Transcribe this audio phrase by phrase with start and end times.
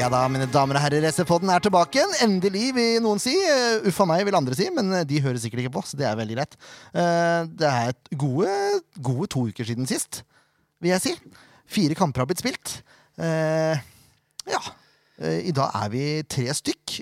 [0.00, 2.12] Ja da, mine damer og herrer, SF-podden er tilbake igjen.
[2.24, 3.34] Endelig, vil noen si.
[3.36, 6.06] Uff Uffa meg, vil andre si, men uh, de hører sikkert ikke på, så det
[6.08, 6.56] er veldig greit.
[6.94, 8.54] Uh, det er et gode,
[8.96, 10.22] gode to uker siden sist,
[10.80, 11.12] vil jeg si.
[11.68, 12.78] Fire kamper har blitt spilt.
[13.20, 14.62] Ja.
[15.20, 16.96] I dag er vi tre stykk,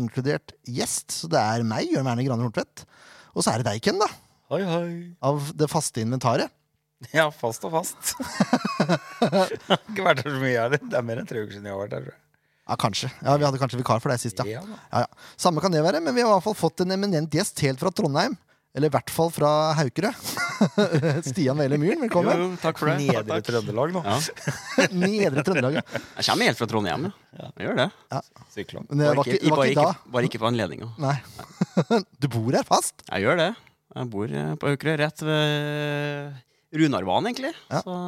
[0.00, 1.12] inkludert gjest.
[1.12, 2.86] Så det er meg, Jørn Werner Graner Horntvedt.
[3.36, 4.08] Og så er det deg, Ken, da.
[4.54, 4.88] Hei, hei.
[5.28, 6.48] Av det faste inventaret.
[7.12, 8.16] Ja, fast og fast.
[9.20, 9.38] jeg
[9.68, 10.56] har ikke vært her så mye.
[10.56, 10.80] heller.
[10.80, 12.08] Det er mer enn tre uker siden jeg har vært her.
[12.08, 12.20] tror jeg.
[12.68, 13.10] Ja, kanskje.
[13.24, 14.60] Ja, Vi hadde kanskje vikar for deg sist, ja.
[14.60, 14.62] Ja.
[14.92, 15.28] Ja, ja.
[15.40, 17.80] Samme kan det være, men vi har i hvert fall fått en eminent gjest helt
[17.82, 18.36] fra Trondheim.
[18.72, 20.08] Eller i hvert fall fra Haukerø.
[21.26, 22.38] Stian Vele Myhren, velkommen.
[22.40, 23.02] Jo, takk for det.
[23.04, 24.00] Nedre Trøndelag nå.
[24.06, 24.14] Ja.
[25.02, 25.76] Nedre Trøndelag.
[25.76, 25.82] ja.
[26.16, 27.50] Jeg kommer helt fra Trondheim, ja.
[27.58, 27.88] Jeg gjør det.
[28.54, 28.84] Sykla.
[28.88, 29.90] Men det var ikke, var ikke da.
[29.92, 30.88] ikke, bare ikke på anledninga.
[31.04, 31.18] Nei.
[32.22, 33.04] Du bor her fast?
[33.10, 33.50] Jeg gjør det.
[33.92, 37.52] Jeg bor eh, på Haukerød, rett ved Runarbanen, egentlig.
[37.68, 37.82] Ja.
[37.84, 37.98] Så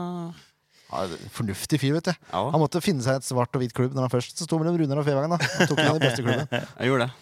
[0.92, 2.12] Ja, fornuftig fyr, vet du.
[2.30, 4.76] ja, Han måtte finne seg et svart og hvit klubb når han først sto mellom
[4.78, 5.32] Runar og Fevangen.
[5.34, 5.38] da.
[5.58, 6.46] Han tok den i beste klubben.
[6.78, 7.12] jeg gjorde det.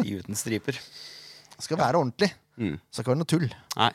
[0.00, 0.78] De uten striper.
[0.80, 2.30] Det Skal være ordentlig.
[2.56, 2.78] Mm.
[2.90, 3.46] Skal ikke være noe tull.
[3.76, 3.90] Nei.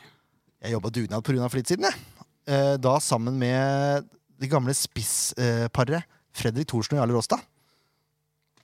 [0.64, 2.04] Jeg jobba dugnad på Runa Frittsiden, jeg.
[2.46, 4.06] Eh, Da sammen med
[4.40, 6.04] det gamle spissparet
[6.36, 7.42] Fredrik Thorsen og Jarle Råstad.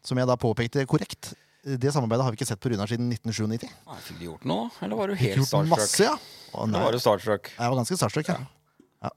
[0.04, 1.32] Som jeg da påpekte korrekt.
[1.62, 3.68] Det samarbeidet har vi ikke sett på Runar siden 1997.
[3.86, 6.08] Nei, Fikk de gjort noe, eller var du helt gjort masse, starstruck?
[6.08, 6.56] ja.
[6.58, 6.80] Å, nei.
[6.82, 7.52] var du starstruck?
[7.54, 9.10] Jeg var ganske starstruck, ja.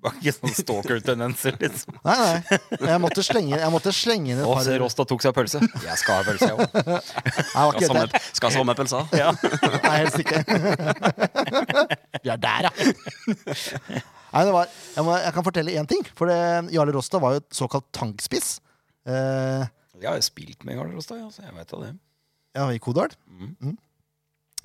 [0.00, 1.96] Var ikke sånn stalker-tendenser, liksom.
[2.06, 2.58] Nei, nei.
[2.88, 5.60] Jeg måtte slenge, jeg måtte slenge inn et Å, par se, Rosta tok seg pølse.
[5.84, 6.70] Jeg skal ha pølse, jeg òg.
[7.50, 9.02] Skal helt samme, skal samme pølsa.
[9.20, 9.28] Ja.
[9.84, 10.40] Nei, helst ikke.
[12.24, 12.72] Vi er der, ja.
[14.30, 16.04] Nei, det var, jeg, må, jeg kan fortelle én ting.
[16.16, 16.38] For det,
[16.74, 18.54] Jarle Rosta var jo et såkalt tankspiss.
[19.10, 19.64] Eh,
[20.00, 21.92] Jeg har jo spilt med Jarle Rosta, ja, så jeg vet da det.
[22.56, 23.12] ja, I Kodal.
[23.28, 23.52] Mhm.
[23.60, 23.78] Mm.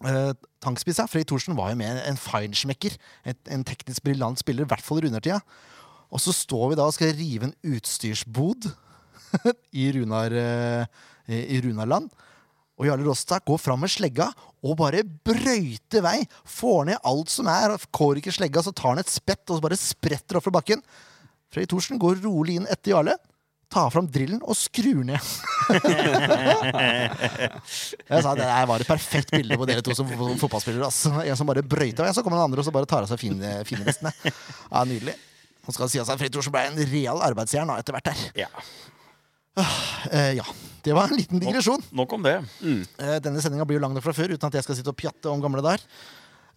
[0.03, 0.99] Eh, tankspiss.
[1.07, 2.97] Fredrik Thorsen var jo med en feinschmecker.
[3.23, 5.39] En, teknisk briljant spiller, i hvert fall i Runar-tida.
[6.11, 8.69] Og så står vi da og skal rive en utstyrsbod
[9.81, 10.85] i Runar, uh,
[11.31, 12.11] i Runarland.
[12.75, 14.29] Og Jarle Rostak går fram med slegga
[14.65, 16.17] og bare brøyter vei.
[16.43, 17.77] Får ned alt som er.
[17.95, 20.83] Kår ikke slegga, så tar han et spett og så bare spretter opp fra bakken.
[21.53, 23.15] Fredrik Thorsen går rolig inn etter Jarle,
[23.71, 25.19] tar fram drillen og skrur ned.
[28.09, 30.87] jeg sa Det var et perfekt bilde på dere to som fo- fotballspillere.
[30.89, 31.11] Altså.
[31.25, 33.21] En som bare brøyter og så kommer den andre og så bare tar av seg
[33.21, 34.11] fine, fine vestene.
[34.25, 35.15] Ja, Nydelig.
[35.65, 38.19] Nå skal det sies at Fredrik Thorsen ble en real arbeidsjern etter hvert der.
[38.45, 38.49] Ja.
[39.55, 40.45] Uh, ja,
[40.85, 41.81] det var en liten digresjon.
[41.95, 42.35] Nok om det.
[42.61, 44.99] Eh, Denne sendinga blir jo lang nok fra før, uten at jeg skal sitte og
[44.99, 45.81] pjatte om gamle dager.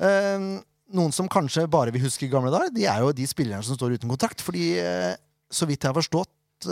[0.03, 0.59] Uh,
[0.93, 3.97] Noen som kanskje bare vil huske gamle dager, de er jo de spillerne som står
[3.99, 4.41] uten kontrakt.
[4.45, 4.67] Fordi,
[5.53, 6.69] så vidt jeg har forstått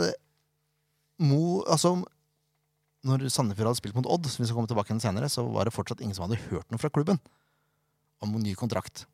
[1.19, 1.95] Mo, altså,
[3.07, 5.65] Når Sandefjord hadde spilt mot Odd, som vi skal komme tilbake til senere, så var
[5.69, 7.19] det fortsatt ingen som hadde hørt noe fra klubben
[8.21, 9.05] om ny kontrakt.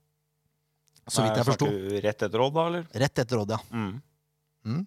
[1.11, 1.67] Så vidt jeg forsto.
[2.03, 2.85] Rett etter Odd, da, eller?
[3.03, 3.59] Rett etter Odd, ja.
[3.75, 4.85] Mm.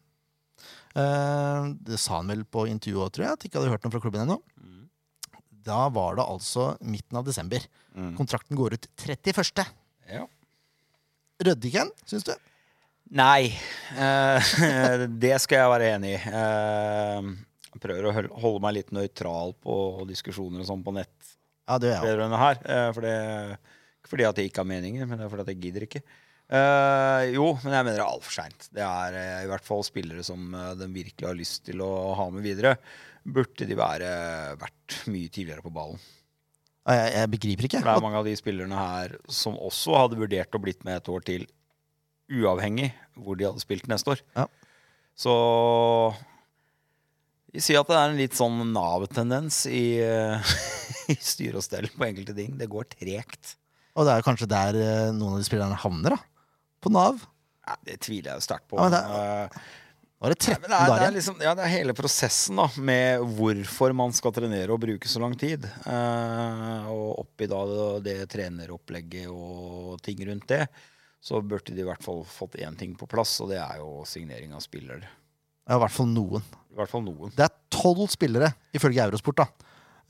[0.97, 4.01] Eh, Det sa han vel på intervjuet tror jeg, at ikke hadde hørt noe fra
[4.01, 4.39] klubben ennå.
[4.57, 4.87] Mm.
[5.67, 7.65] Da var det altså midten av desember.
[7.95, 8.15] Mm.
[8.17, 9.67] Kontrakten går ut 31.
[10.09, 10.25] Ja.
[11.45, 12.33] Røddiken, syns du?
[13.15, 13.53] Nei,
[13.95, 14.55] eh,
[15.23, 16.21] det skal jeg være enig i.
[16.27, 17.29] Eh,
[17.77, 19.79] jeg prøver å holde meg litt nøytral på
[20.09, 21.35] diskusjoner og sånn på nett
[21.69, 22.39] Ja, det gjør jeg.
[22.41, 22.63] her.
[22.65, 23.17] eh, For det,
[24.01, 26.03] ikke fordi at jeg ikke har meninger, men det er fordi at jeg gidder ikke.
[26.47, 28.69] Uh, jo, men jeg mener det er altfor seint.
[28.71, 31.91] Det er uh, i hvert fall spillere som uh, de virkelig har lyst til å
[32.15, 32.77] ha med videre.
[33.27, 34.11] Burde de være
[34.61, 35.99] vært mye tidligere på ballen.
[36.87, 37.81] Jeg, jeg begriper ikke.
[37.81, 41.01] For det er mange av de spillerne her som også hadde vurdert å blitt med
[41.01, 41.49] et år til,
[42.33, 44.23] uavhengig hvor de hadde spilt neste år.
[44.37, 44.47] Ja.
[45.17, 45.33] Så
[47.55, 50.57] vi sier at det er en litt sånn Nav-tendens i, eh,
[51.15, 52.57] i styre og stell på enkelte ting.
[52.61, 53.55] Det går tregt.
[53.97, 56.53] Og det er kanskje der eh, noen av de spillerne havner, da.
[56.85, 57.23] På Nav.
[57.67, 58.77] Ja, det tviler jeg sterkt på.
[58.79, 59.05] Ja, men det-
[59.57, 59.61] Eh,
[60.21, 60.93] Var det 13 dager igjen?
[60.93, 64.73] er, det, er liksom, ja, det er hele prosessen da, med hvorfor man skal trenere
[64.73, 65.67] og bruke så lang tid.
[65.85, 70.63] Uh, og oppi da det, det treneropplegget og ting rundt det,
[71.27, 74.05] så burde de i hvert fall fått én ting på plass, og det er jo
[74.07, 75.09] signering av spillere.
[75.67, 76.45] Ja, i hvert fall noen.
[76.71, 77.33] I hvert fall noen.
[77.35, 79.47] Det er tolv spillere, ifølge Eurosport, da.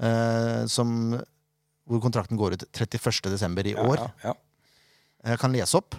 [0.05, 0.91] eh, som,
[1.89, 3.71] hvor kontrakten går ut 31.12.
[3.71, 4.03] i Ja, år.
[4.03, 4.35] Ja, ja.
[5.33, 5.97] Jeg kan lese opp.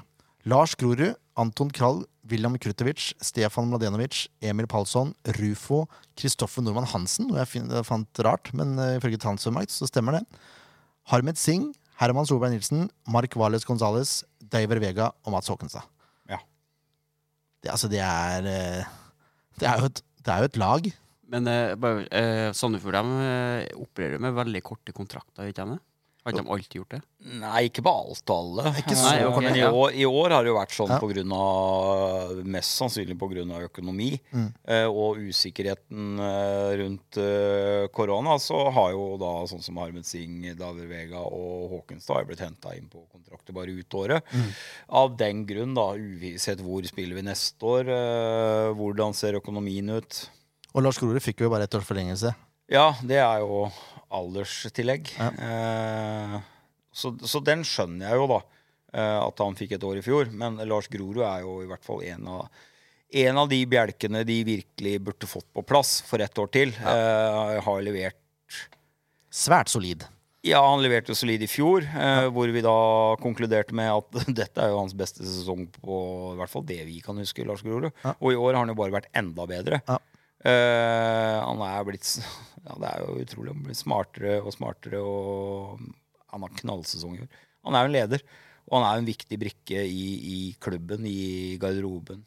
[0.48, 5.82] Lars Grorud, Anton Krall, William Krutovic, Stefan Mladenovic, Emil Palsson, Rufo,
[6.16, 10.22] Kristoffer Nordmann Hansen, noe jeg fant rart, men uh, ifølge Transfermarkt så stemmer det.
[11.12, 15.88] Harmed Singh, Herman Solberg Nilsen, Mark Wales Gonzales, Daver Vega og Mats Håkenstad.
[16.30, 16.38] Ja.
[17.64, 18.96] Det, altså, det er eh,
[19.58, 20.90] det er, jo et, det er jo et lag.
[21.34, 25.84] Men eh, bare, eh, Sandefjord de, eh, opererer med veldig korte kontrakter, ikke sant?
[26.28, 26.98] Har ikke de alltid gjort det?
[27.40, 28.64] Nei, ikke på alt og alle.
[28.82, 30.98] Ikke så Nei, okay, Men i år, i år har det jo vært sånn Ja.
[31.00, 33.46] på grunn av Mest sannsynlig pga.
[33.68, 34.54] økonomi Mm.
[34.68, 38.36] eh, og usikkerheten eh, rundt eh, korona.
[38.44, 42.76] Så har jo da sånn som Harmet Singh, David Vega og Håkenstad har blitt henta
[42.76, 44.24] inn på kontrakter bare ut året.
[44.34, 44.52] Mm.
[44.90, 47.86] Av den grunn, da, uvisshet hvor spiller vi neste år,
[48.76, 50.30] hvordan ser økonomien ut.
[50.76, 52.36] Og Lars Grorud fikk jo bare ett års forlengelse.
[52.70, 53.72] Ja, det er jo
[54.14, 55.12] alderstillegg.
[55.18, 55.32] Ja.
[55.48, 56.38] Eh,
[56.94, 58.42] så, så den skjønner jeg jo, da.
[58.96, 60.32] Eh, at han fikk et år i fjor.
[60.34, 62.66] Men Lars Grorud er jo i hvert fall en av,
[63.24, 66.74] en av de bjelkene de virkelig burde fått på plass for ett år til.
[66.82, 68.24] Eh, har levert
[69.38, 70.06] Svært solid.
[70.48, 72.78] Ja, han leverte jo solid i fjor, eh, hvor vi da
[73.22, 75.98] konkluderte med at dette er jo hans beste sesong på
[76.32, 77.90] i hvert fall det vi kan huske, Lars Grorud.
[78.06, 78.16] Ja.
[78.18, 79.82] Og i år har han jo bare vært enda bedre.
[79.90, 80.00] Ja.
[80.46, 82.12] Eh, han er blitt
[82.68, 83.54] Ja, det er jo utrolig.
[83.56, 85.80] Han blir smartere og smartere, og
[86.34, 87.44] han har knallsesong i år.
[87.68, 88.26] Han er jo en leder,
[88.68, 92.26] og han er jo en viktig brikke i, i klubben, i garderoben.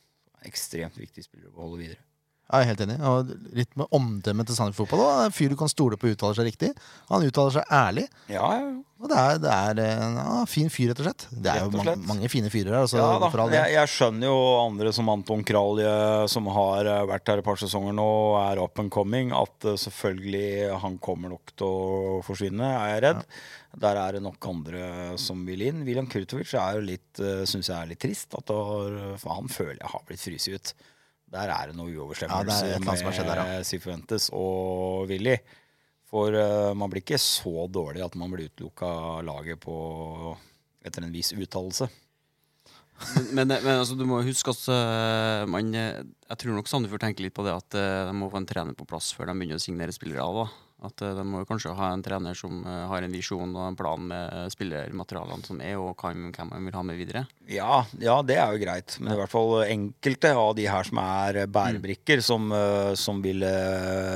[0.49, 2.10] Ekstremt viktig spiller å holde videre.
[2.51, 2.99] Jeg er helt enig.
[3.07, 5.07] Og litt med omdømmet til Sandefjord Fotball.
[5.07, 5.27] da.
[5.29, 6.71] En fyr du kan stole på uttaler seg riktig.
[7.11, 8.07] Han uttaler seg ærlig.
[8.33, 8.71] Ja, ja.
[9.01, 11.23] Og det er, det er en ja, fin fyr, rett og slett.
[11.33, 12.83] Det er jo mange, mange fine fyrer her.
[12.85, 15.95] Altså, Ja jeg, jeg skjønner jo andre som Anton Kralje,
[16.29, 19.71] som har eh, vært her et par sesonger nå og er up and coming, at
[19.71, 23.25] eh, selvfølgelig han kommer nok til å forsvinne, er jeg redd.
[23.81, 24.85] Der er det nok andre
[25.23, 25.85] som vil inn.
[25.87, 28.35] William Kurtovic er uh, syns jeg er litt trist.
[28.35, 30.73] At det han føler jeg har blitt fryst ut.
[31.31, 33.47] Der er det noe er uoverstemmelse ja, der, ja.
[33.47, 35.37] med Sifuentes og Willy.
[36.11, 39.75] For uh, man blir ikke så dårlig at man blir utelukka av laget på,
[40.83, 41.87] etter en viss uttalelse.
[43.31, 47.01] Men, men, men altså, du må huske at uh, man eh, Jeg tror nok Sandefjord
[47.01, 49.39] tenker litt på det at uh, de må få en trener på plass før de
[49.39, 50.27] begynner å signere spillere.
[50.27, 50.43] av.
[50.43, 50.70] Da.
[50.83, 53.77] At eh, De må kanskje ha en trener som eh, har en visjon og en
[53.77, 57.27] plan med spillermaterialene som er, og hvem man vil ha med videre.
[57.53, 58.97] Ja, ja, det er jo greit.
[59.01, 63.51] Men i hvert fall enkelte av de her som er bærebrikker, som, eh, som ville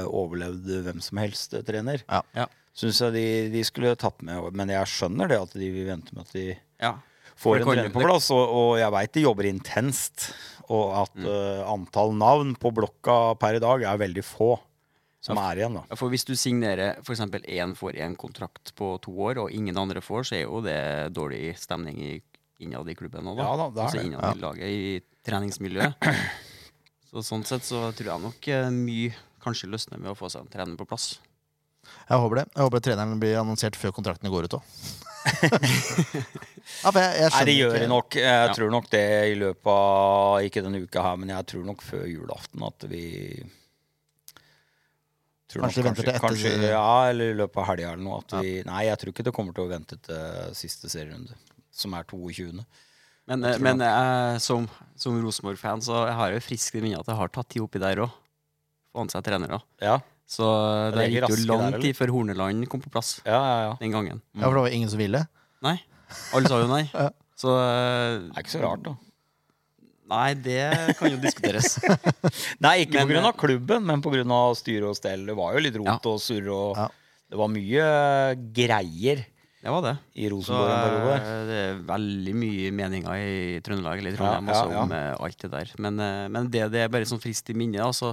[0.08, 2.22] overlevd hvem som helst eh, trener, Ja.
[2.34, 2.46] Ja.
[2.74, 4.48] syns jeg de, de skulle tatt med.
[4.56, 6.46] Men jeg skjønner det at de vil vente med at de
[6.82, 6.94] Ja.
[7.36, 8.30] får en trener på plass.
[8.34, 10.30] Og, og jeg veit de jobber intenst.
[10.72, 14.54] Og at eh, antall navn på blokka per i dag er veldig få
[15.24, 15.96] som er igjen, da.
[15.96, 17.20] For hvis du signerer f.eks.
[17.24, 20.78] én får én kontrakt på to år, og ingen andre får, så er jo det
[21.16, 22.14] dårlig stemning i,
[22.60, 23.46] innad i klubben òg, da.
[23.48, 24.06] Ja da, det er altså det.
[24.10, 26.10] innad i laget, i treningsmiljøet.
[27.14, 29.12] Så sånn sett så tror jeg nok eh, mye
[29.44, 31.12] kanskje løsner med å få seg en trener på plass.
[32.08, 32.44] Jeg håper det.
[32.56, 34.72] Jeg håper treneren blir annonsert før kontraktene går ut òg.
[36.82, 38.16] ja, for jeg, jeg Nei, det gjør ikke- nok.
[38.18, 38.52] Jeg Ja.
[38.56, 42.04] tror nok det i løpet av Ikke denne uka her, men jeg tror nok før
[42.08, 43.04] julaften at vi
[45.62, 48.18] Kanskje de venter til etter- kanskje, Ja, eller i løpet av helga eller noe.
[48.24, 51.36] At vi, Nei, jeg tror ikke det kommer til å vente til siste serierunde,
[51.70, 52.64] som er 22.
[53.26, 54.66] Men, Jeg eh, men jeg, som,
[55.00, 57.80] som Rosenborg-fan så jeg har jeg friskt i minne at jeg har tatt tid oppi
[57.80, 58.10] der òg.
[58.92, 59.60] Få an seg trenere.
[59.82, 63.38] Ja, Så eh, det det gikk jo lang tid før Horneland kom på plass ja,
[63.38, 63.56] ja.
[63.68, 63.72] ja.
[63.80, 64.20] den gangen.
[64.34, 65.24] Ja, for det var ingen som ville.
[65.64, 65.78] Nei.
[66.36, 66.84] Alle sa jo nei.
[66.94, 67.10] Ja.
[67.34, 68.92] Så eh, Det er ikke så rart, da.
[70.10, 71.78] Nei, det kan jo diskuteres.
[72.64, 75.24] Nei, ikke Men, på grunn eh, av klubben, men på grunn av styre og stell.
[75.30, 75.96] Det var jo litt rot Ja.
[76.12, 76.88] og surr, og Ja.
[77.32, 77.86] det var mye
[78.52, 79.24] greier
[79.64, 79.94] Det var det.
[80.20, 84.60] i Så Rosenborg Så, eh, det er veldig mye meninger i Trøndelag eller Trondheim Ja,
[84.60, 84.82] ja, ja.
[84.82, 85.72] om eh, alt det der.
[85.78, 87.80] Men, eh, men det, det er bare sånn frist i minnet.
[87.80, 88.12] Altså,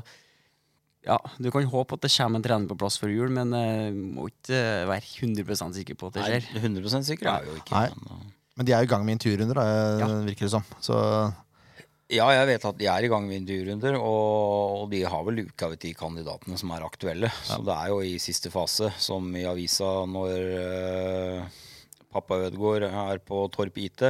[1.04, 3.90] ja, du kan håpe at det kommer en trener på plass før jul, men uh,
[3.92, 6.44] må ikke eh, være 100% sikker på at det skjer.
[6.46, 6.68] Nei, skjer.
[6.70, 7.74] 100 sikker er jo ikke.
[7.74, 8.20] Nei.
[8.56, 9.62] Men, de er jo i gang med intervjurunder,
[10.28, 10.68] virker det som.
[10.84, 11.00] Så
[12.12, 15.38] Ja, jeg vet at de er i gang med intervjurunder, og, og de har vel
[15.46, 17.30] luka ut de kandidatene som er aktuelle.
[17.48, 21.62] Så det er jo i siste fase, som i avisa når uh,
[22.12, 24.04] pappa Ødegaard er på Torp IT.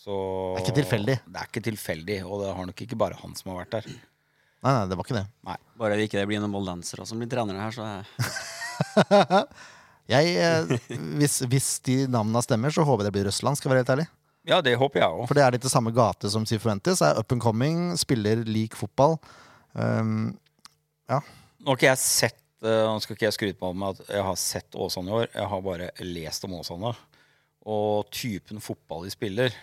[0.00, 0.12] Så
[0.56, 1.18] Det er ikke tilfeldig.
[1.22, 3.90] Det er ikke tilfeldig, og det har nok ikke bare han som har vært der.
[4.60, 5.26] Nei, nei, det var ikke det.
[5.80, 9.44] Bare det ikke det blir noen moldensere som blir trenere her, så
[10.10, 10.72] Jeg, eh,
[11.20, 13.92] hvis, hvis de navnene stemmer, så håper jeg det blir Røsland, skal jeg være helt
[13.94, 14.06] ærlig.
[14.48, 15.26] Ja, det håper jeg òg.
[15.28, 17.02] For det er litt det samme gate som Sifuentes.
[17.04, 19.18] Er up and coming, spiller lik fotball.
[19.74, 20.32] Um,
[21.10, 24.24] Nå har ikke jeg sett eh, Nå skal ikke jeg skryte på meg at jeg
[24.26, 25.28] har sett Åsane i år.
[25.34, 26.94] Jeg har bare lest om Åsane.
[27.70, 29.54] Og typen fotball de spiller,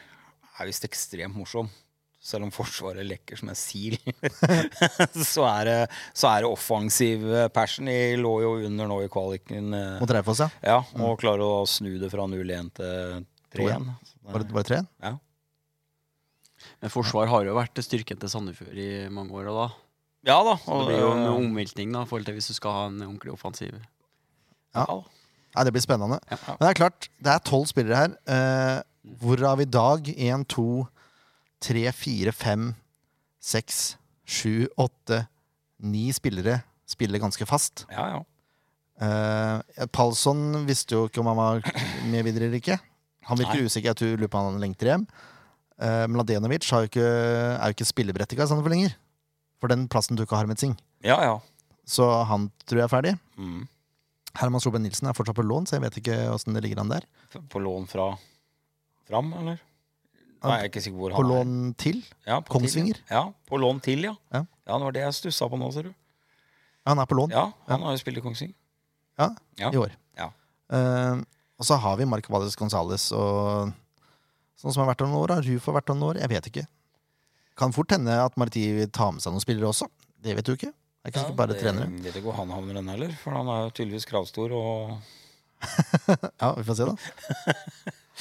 [0.58, 1.70] er visst ekstremt morsom.
[2.28, 3.96] Selv om Forsvaret lekker som en sil,
[5.34, 5.76] så, er det,
[6.18, 7.88] så er det offensiv eh, passion.
[7.88, 9.72] De lå jo under nå i kvaliken.
[9.78, 10.50] eh, mot Raufoss, ja.
[10.76, 13.90] Ja, og klarer å snu det fra 0-1 til 3-1.
[14.28, 14.80] Var det, var det tre?
[15.04, 15.14] Ja.
[16.82, 19.50] Men forsvar har jo vært styrken til Sandefjord i mange år.
[19.54, 19.68] Da.
[20.32, 20.56] ja da.
[20.64, 22.88] Så Og, det blir jo en eh, omveltning da, forhold til hvis du skal ha
[22.90, 23.78] en ordentlig offensiv.
[24.76, 24.84] ja.
[24.88, 25.00] Ja,
[25.56, 26.20] Nei, det blir spennende.
[26.30, 28.12] Men det er klart, det er tolv spillere her.
[28.30, 28.82] Eh,
[29.18, 30.84] hvorav i dag én, to,
[31.64, 32.68] tre, fire, fem,
[33.42, 33.96] seks,
[34.28, 35.24] sju, åtte,
[35.82, 37.88] ni spillere spiller ganske fast.
[37.90, 38.20] Ja, ja.
[39.02, 41.66] Eh, Palsson visste jo ikke om han var
[42.12, 42.78] med videre eller ikke.
[43.28, 43.68] Han virker Nei.
[43.68, 43.92] usikker.
[43.92, 45.08] Jeg tror lurer på han lengter hjem.
[45.78, 48.96] Uh, Mladenovic har jo ikke, er jo ikke spilleberettiga for lenger.
[49.62, 50.78] For den plassen tok Harmet Singh.
[51.06, 51.36] Ja, ja.
[51.88, 53.14] Så han tror jeg er ferdig.
[53.38, 53.68] Mm.
[54.38, 56.92] Herman Solberg Nilsen er fortsatt på lån, så jeg vet ikke åssen det ligger an
[56.92, 57.06] der.
[57.50, 58.12] På lån fra
[59.08, 59.62] Fram, eller?
[60.44, 61.32] Nei, jeg er ikke sikker hvor På han er.
[61.32, 62.02] lån til.
[62.28, 63.00] Ja, på Kongsvinger.
[63.00, 63.24] Til, ja.
[63.50, 64.14] på lån til, ja.
[64.36, 64.44] Ja.
[64.68, 65.94] Ja, det var det jeg stussa på nå, ser du.
[65.96, 68.54] Ja, han er på lån Ja, han har jo spilt i Kongsvinger.
[69.18, 69.72] Ja, Ja.
[69.74, 69.96] i år.
[70.20, 70.28] Ja.
[70.70, 71.24] Eh,
[71.58, 73.72] og så har vi Mark Valles Gonzales og
[74.58, 75.36] sånn som har vært der noen år.
[75.38, 76.20] Har Rufo vært der noen år.
[76.22, 76.66] Jeg vet ikke.
[77.58, 79.90] Kan fort hende at Marti vil ta med seg noen spillere også.
[80.22, 80.70] Det vet du ikke.
[80.70, 81.90] Det er ikke ja, bare det trenere.
[82.04, 84.98] vet ikke hvor han havner den heller, for han er jo tydeligvis kravstor og
[86.42, 86.96] Ja, vi får se, da.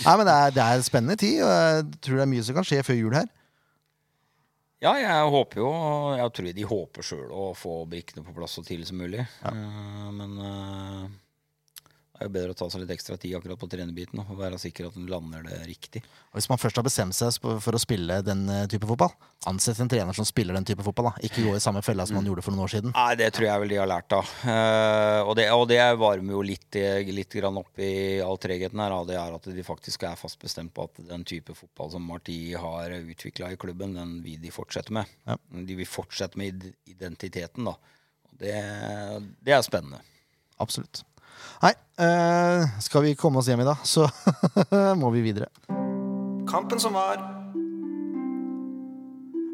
[0.05, 2.57] Nei, men det er, det er spennende tid, og jeg tror det er mye som
[2.57, 3.28] kan skje før jul her.
[4.85, 5.69] Ja, jeg håper jo
[6.19, 9.25] Jeg tror de håper sjøl å få brikkene på plass så tidlig som mulig.
[9.49, 11.07] Eh, men eh,
[12.16, 14.56] det er jo bedre å ta seg litt ekstra tid akkurat på trenerbiten og være
[14.61, 16.00] sikker at du lander det riktig.
[16.32, 19.12] Og Hvis man først har bestemt seg for å spille den eh, type fotball,
[19.50, 21.11] ansett en trener som spiller den type fotball.
[21.11, 22.94] da Ikke gå i samme fella som man gjorde for noen år siden.
[22.96, 24.30] Nei, det tror jeg vel de har lært av.
[24.49, 26.78] Eh, og, det, og det varmer jo litt,
[27.18, 27.90] litt grann opp i
[28.25, 28.96] all tregheten her.
[29.11, 32.38] Det er at de faktisk er fast bestemt på at den type fotball som Marti
[32.56, 35.12] har utvikla i klubben, den vil de fortsette med.
[35.28, 35.37] Ja.
[35.52, 37.76] De vil fortsette med identiteten, da.
[38.37, 38.56] Det,
[39.44, 40.00] det er spennende.
[40.64, 41.04] Absolutt.
[41.62, 44.07] Nei, eh, skal vi komme oss hjem i dag, så
[45.00, 45.49] må vi videre.
[46.49, 47.21] Kampen som var.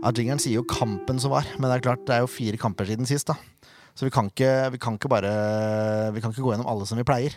[0.03, 2.59] Ja, Jingeren sier jo 'kampen som var', men det er klart det er jo fire
[2.59, 3.29] kamper siden sist.
[3.31, 3.37] da
[3.95, 6.99] Så vi kan ikke, vi kan ikke bare Vi kan ikke gå gjennom alle som
[6.99, 7.37] vi pleier.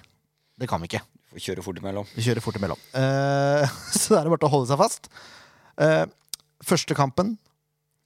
[0.57, 1.03] Det kan vi ikke.
[1.29, 2.05] Vi får kjøre fort imellom.
[2.15, 2.79] Vi kjører fort imellom.
[2.95, 3.67] Eh,
[3.99, 5.09] så da er det bare å holde seg fast.
[5.77, 6.05] Eh,
[6.63, 7.37] første kampen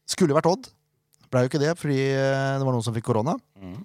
[0.10, 0.67] skulle vært Odd.
[1.29, 3.38] Blei jo ikke det fordi eh, det var noen som fikk korona.
[3.62, 3.79] Mm.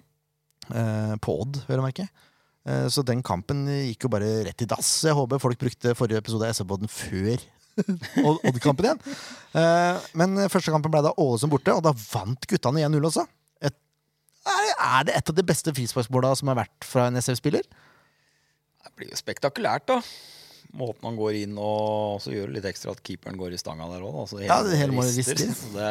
[0.75, 2.07] Eh, på Odd, vil jeg merke.
[2.65, 4.89] Eh, så den kampen gikk jo bare rett i dass.
[5.05, 7.43] Jeg håper folk brukte forrige episode av SV-båten før
[8.25, 9.01] Odd- Odd-kampen igjen.
[9.59, 13.25] Eh, men første kampen ble da Ålesund borte, og da vant guttene 1-0 også.
[13.65, 13.75] Et,
[14.45, 17.67] er, det et av de beste frisparksmåla som har vært fra en SF-spiller?
[18.85, 19.99] Det blir jo spektakulært, da.
[20.75, 23.85] Måten han går inn og så gjør det litt ekstra at keeperen går i stanga
[23.93, 24.17] der òg.
[24.43, 25.37] Ja, det hele må rister.
[25.39, 25.85] Det, det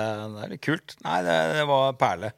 [0.45, 0.97] er litt kult.
[1.07, 2.33] Nei, det, det var perle.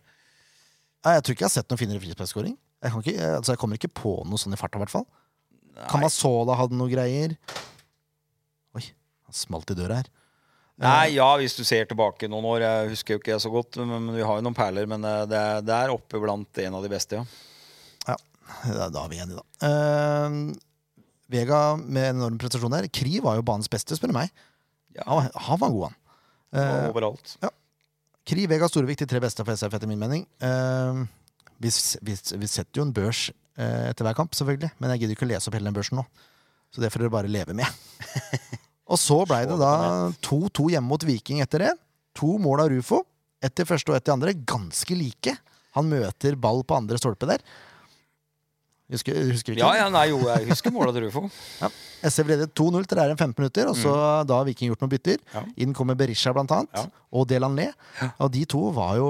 [1.06, 2.54] Jeg tror ikke jeg har sett noen finere frisparkskåring.
[2.82, 5.06] Jeg, kan ikke- altså, jeg kommer ikke på noe sånn i farta, i hvert fall.
[5.90, 7.36] Kamasola hadde noe greier.
[8.76, 8.82] Oi,
[9.26, 10.08] han smalt i døra her.
[10.78, 12.60] Nei, ja, hvis du ser tilbake noen år.
[12.60, 14.86] Jeg husker jo ikke så godt, men, vi har jo noen perler.
[14.86, 17.24] Men eh, det, er- det er oppe blant en av de beste, ja.
[18.06, 18.16] Ja,
[18.92, 19.66] da, er vi enige, da.
[19.66, 20.54] Uh,
[21.32, 22.86] Vega med enorm prestasjon her.
[22.94, 24.30] Kri var jo banens beste, spør du meg.
[24.94, 25.96] ja Han, var- han var god, han.
[26.54, 27.32] Uh, overalt.
[28.26, 30.22] Kri, Vega, Storevik, de tre beste for SF, etter min mening.
[30.42, 31.00] Eh,
[31.62, 31.72] vi,
[32.02, 33.26] vi, vi setter jo en børs
[33.58, 34.72] eh, etter hver kamp, selvfølgelig.
[34.78, 36.06] Men jeg gidder ikke å lese opp hele den børsen nå.
[36.74, 37.66] Så det får dere bare leve med.
[38.92, 39.72] og så blei det da
[40.26, 41.72] 2-2 hjemme mot Viking etter det.
[42.18, 43.02] To mål av Rufo.
[43.44, 44.34] Ett til første og ett til andre.
[44.48, 45.36] Ganske like.
[45.76, 47.42] Han møter ball på andre stolpe der.
[48.86, 49.64] Husker, husker ikke?
[49.64, 51.24] Ja, ja, nei, jo, jeg husker måla til Rufo.
[52.06, 53.94] SF ledet 2-0 til det er en 15 minutter, og så
[54.28, 55.18] da har Viking gjort noen bytter.
[55.24, 55.32] Mm.
[55.34, 55.42] Ja.
[55.64, 56.84] Inn kommer Berisha, blant annet, Ja.
[57.10, 57.66] og Delanlé.
[58.22, 59.08] Og de to var jo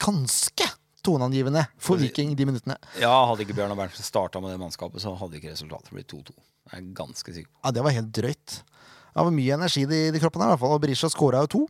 [0.00, 0.70] ganske
[1.06, 2.76] toneangivende for Viking de minuttene.
[3.00, 6.34] Ja, Hadde ikke Bjørnar Berntsen starta med det mannskapet, så hadde ikke resultatet blitt 2-2.
[6.72, 7.50] Jeg er ganske sikker.
[7.64, 8.58] Ja, Det var helt drøyt.
[8.62, 10.74] Det var mye energi i de, kroppene, her, i hvert fall.
[10.76, 11.62] Og Berisha skåra jo to.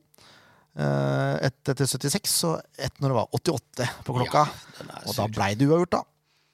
[0.79, 4.45] Eh, Ett etter 76 og ett når det var 88 på klokka.
[4.83, 6.03] Ja, og da blei det uavgjort, da.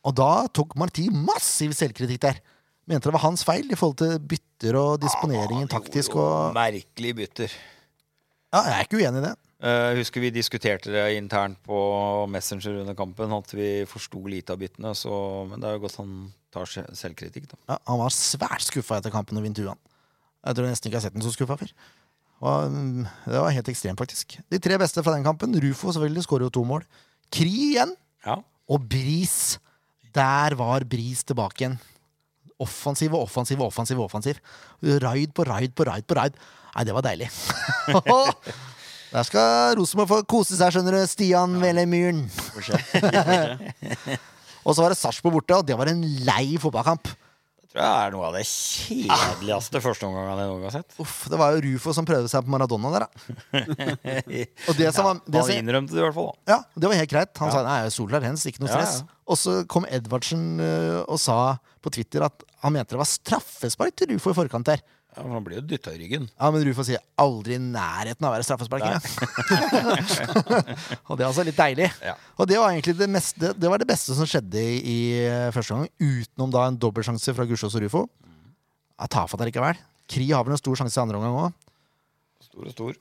[0.04, 2.40] Og da tok Marti massiv selvkritikk der.
[2.87, 6.19] Mente det var hans feil i forhold til bytter og disponeringen ah, taktisk.
[6.21, 6.52] og...
[6.57, 7.54] Merkelige bytter.
[8.52, 9.35] Ja, Jeg er ikke uenig i det.
[9.64, 11.78] Eh, Jeg husker vi diskuterte det internt på
[12.28, 14.92] Messenger under kampen, at vi forsto lite av byttene.
[14.99, 15.11] Så,
[15.49, 16.14] men det er jo godt han
[16.54, 17.59] tar selvkritikk, da.
[17.73, 19.80] Ja, han var svært skuffa etter kampen og Vintuan.
[20.44, 21.73] Jeg tror jeg nesten ikke jeg har sett ham så skuffa før.
[22.44, 24.37] Og, mm, det var helt ekstremt, faktisk.
[24.52, 25.54] De tre beste fra den kampen.
[25.64, 26.85] Rufo selvfølgelig skårer jo to mål.
[27.33, 27.94] Kri igjen.
[28.26, 28.37] Ja.
[28.68, 29.56] Og Bris.
[30.14, 31.78] Der var Bris tilbake igjen.
[32.62, 33.99] Offensiv og offensiv og offensiv.
[34.04, 34.38] offensiv.
[35.02, 36.37] Raid på raid på raid på raid.
[36.76, 37.30] Nei, det var deilig.
[39.14, 41.04] Der skal Rosenborg få kose seg, skjønner du.
[41.06, 42.25] Stian Vele Myhren.
[44.64, 47.04] Og så var det Sarpsborg borte, og det var en lei fotballkamp.
[47.12, 47.21] Det
[47.75, 50.90] Tror jeg er noe av det kjedeligste førsteomgangene jeg noen gang har sett.
[51.02, 53.09] Uff, Det var jo Rufo som prøvde seg på Maradona der, da.
[54.71, 56.37] Og det som var, det Han innrømte det i hvert fall, da.
[56.54, 57.33] ja, det var helt greit.
[57.42, 58.94] Han sa nei, solklar hens, ikke noe stress.
[59.02, 59.06] ja.
[59.30, 61.38] Og så kom Edvardsen uh, og sa
[61.85, 64.80] på Twitter at han mente det var straffespark til Rufo i forkant der.
[65.14, 66.25] Ja, men han blir jo dytta i ryggen.
[66.33, 68.83] Ja, men Rufo sier aldri i nærheten av å være straffespark.
[71.06, 71.87] Og det er altså litt deilig.
[72.02, 72.16] Ja.
[72.40, 75.52] Og det var egentlig det, meste, det, var det beste som skjedde i, i eh,
[75.54, 78.02] første gang, utenom da en dobbeltsjanse fra Gussiås og Rufo.
[78.97, 79.78] Ja, tafatt likevel.
[80.11, 81.50] Kri har vel en stor sjanse i andre omgang òg.
[82.49, 82.92] Stor og stor.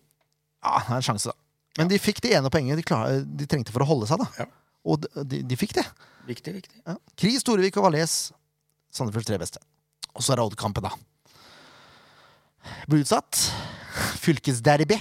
[0.63, 1.35] Ja, det er en sjanse, da.
[1.79, 4.29] Men de fikk det ene poenget de, klar, de trengte for å holde seg, da.
[4.43, 4.47] Ja.
[4.85, 5.87] Og de, de, de fikk det.
[6.29, 6.77] Viktig, viktig.
[6.85, 6.93] Ja.
[7.17, 8.29] Kri, Storevik og Valles.
[8.93, 9.61] Sandefjords tre beste.
[10.13, 10.93] Og så er det Odd-kampen, da.
[12.89, 13.39] Ble utsatt.
[14.21, 14.99] Fylkesderby.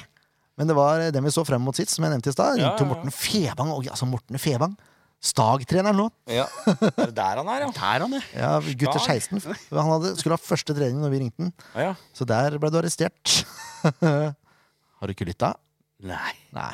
[0.60, 2.58] Men det var den vi så frem mot sitt, som jeg nevnte i stad.
[2.60, 2.94] Ja, Ringte jo ja, ja.
[2.96, 3.70] Morten Febang.
[3.74, 4.74] Og, altså Morten Febang.
[5.22, 6.08] Stag-treneren nå.
[6.32, 6.48] Ja.
[6.66, 7.68] Er det der han er, ja?
[7.78, 8.24] Der han er.
[8.34, 9.38] Ja, gutter 16.
[9.70, 11.52] Han hadde, skulle ha første trening når vi ringte den.
[11.76, 11.92] Ja, ja.
[12.16, 13.36] Så der ble du arrestert.
[14.02, 15.52] Har du ikke lytta?
[16.02, 16.32] Nei.
[16.56, 16.72] Nei.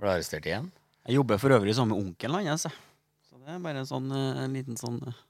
[0.00, 0.70] Ble arrestert igjen?
[1.04, 2.64] Jeg jobber for øvrig sammen med onkelen hans.
[3.28, 5.20] Så det er bare en sånn eh, en liten sånn eh,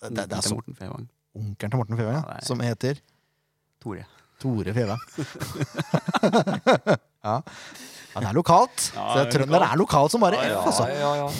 [0.00, 1.04] Det, det er så Morten Fevang.
[1.36, 3.00] onkelen til Morten Fevang, ja, Ja, som heter
[3.82, 4.06] Tore.
[4.40, 5.00] Tore Fevang.
[7.26, 7.34] ja.
[8.14, 8.86] ja, det er lokalt.
[8.96, 10.88] Ja, er Trønder er lokalt som bare Ja, F, altså.
[10.88, 11.28] ja, ja.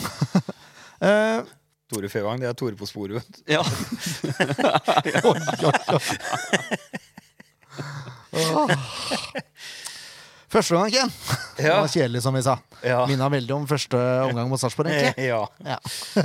[1.01, 1.41] Eh,
[1.89, 3.17] Tore Fevang, det er Tore på sporet.
[3.17, 3.41] vet du.
[3.49, 3.63] Ja.
[5.25, 6.01] oi, oi, oi.
[10.51, 11.11] Første gang, Ken.
[11.57, 12.57] Det var kjedelig, som vi sa.
[12.83, 13.05] Ja.
[13.09, 15.29] Minna veldig om første omgang mot Sarpsborg, egentlig.
[15.31, 15.45] Ja.
[15.65, 15.79] Ja.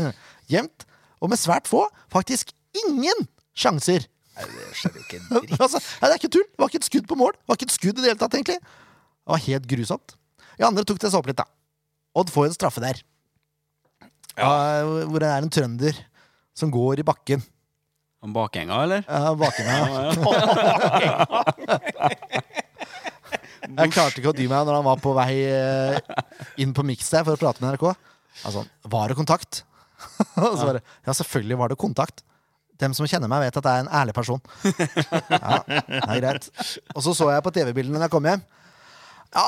[0.52, 0.86] Jevnt.
[1.22, 1.82] Og med svært få.
[2.12, 2.46] Faktisk
[2.76, 3.18] ingen
[3.56, 4.00] sjanser.
[4.36, 4.66] Nei, det jo
[5.00, 5.56] ikke dritt.
[5.56, 6.48] altså, nei, det er ikke tull.
[6.50, 7.32] Det var ikke et skudd på mål.
[7.38, 8.60] Det var ikke et skudd i det hele tatt, egentlig.
[8.60, 10.08] Det var helt grusomt.
[10.56, 11.46] I andre tok det seg opp litt, da.
[12.16, 12.96] Odd får en straffe der.
[14.36, 14.50] Ja,
[15.08, 15.94] hvor det er en trønder
[16.56, 17.40] som går i bakken.
[18.24, 19.02] Om Bakhenga, eller?
[19.08, 19.66] Ja, bakken
[23.66, 25.96] Jeg klarte ikke å dy meg når han var på vei eh,
[26.62, 27.86] inn på Mix der for å prate med NRK.
[28.46, 28.60] Altså,
[28.92, 29.52] var det kontakt?
[30.44, 32.22] Og så bare, ja, selvfølgelig var det kontakt.
[32.76, 34.40] Dem som kjenner meg, vet at jeg er en ærlig person.
[35.32, 36.48] Ja, det er greit.
[36.94, 38.42] Og så så jeg på TV-bildene da jeg kom hjem.
[39.36, 39.46] Ja,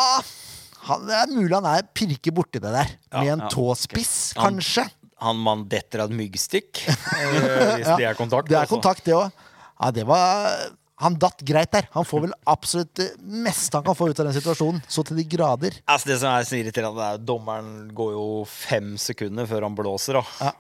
[0.89, 2.95] han, det er mulig han er pirker borti det der.
[3.19, 4.87] Med en tåspiss, Han- kanskje.
[5.19, 8.47] Han mann detter av et myggstikk, hvis det er kontakt.
[8.47, 8.77] Det er altså.
[8.77, 9.33] kontakt, det òg.
[9.79, 10.55] Ja, det var
[10.99, 11.87] Han datt greit der.
[11.95, 14.81] Han får vel absolutt det meste han kan få ut av den situasjonen.
[14.91, 15.77] Så til de grader.
[15.87, 19.77] Altså, det som er så irriterende, er at dommeren går jo fem sekunder før han
[19.79, 20.19] blåser.
[20.43, 20.51] Ja.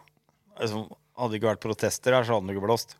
[0.58, 0.84] Altså,
[1.18, 2.94] hadde det ikke vært protester her, så hadde han ikke blåst.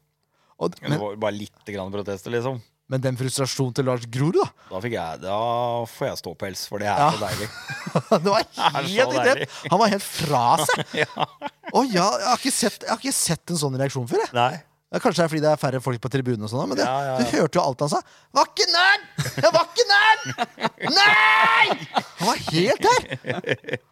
[0.59, 2.57] Og, Men det var bare litt grann protester, liksom.
[2.91, 4.49] men den frustrasjonen til Lars Grorud, da.
[4.73, 5.37] Da, jeg, da
[5.93, 7.11] får jeg ståpels, for det er Ja.
[7.15, 7.49] så deilig.
[8.25, 8.49] Det var
[8.89, 9.47] helt deilig.
[9.71, 11.05] Han var helt fra seg.
[11.79, 14.25] Å ja, jeg har, sett, jeg har ikke sett en sånn reaksjon før.
[14.27, 14.35] Jeg.
[14.35, 14.59] Nei.
[14.89, 16.85] Ja, Kanskje det er fordi det er færre folk på tribunen, og sånt, men det,
[16.87, 17.25] Ja, ja, ja.
[17.29, 17.99] du hørte jo alt han sa.
[18.39, 19.03] Var ikke nær!
[19.45, 20.23] Jeg var ikke nær!
[20.97, 21.67] Nei!
[22.23, 23.09] Han var helt der!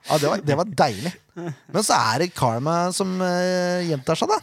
[0.09, 1.13] Ja, det var, det var deilig.
[1.37, 4.41] Men så er det karma som uh, gjentar seg, da.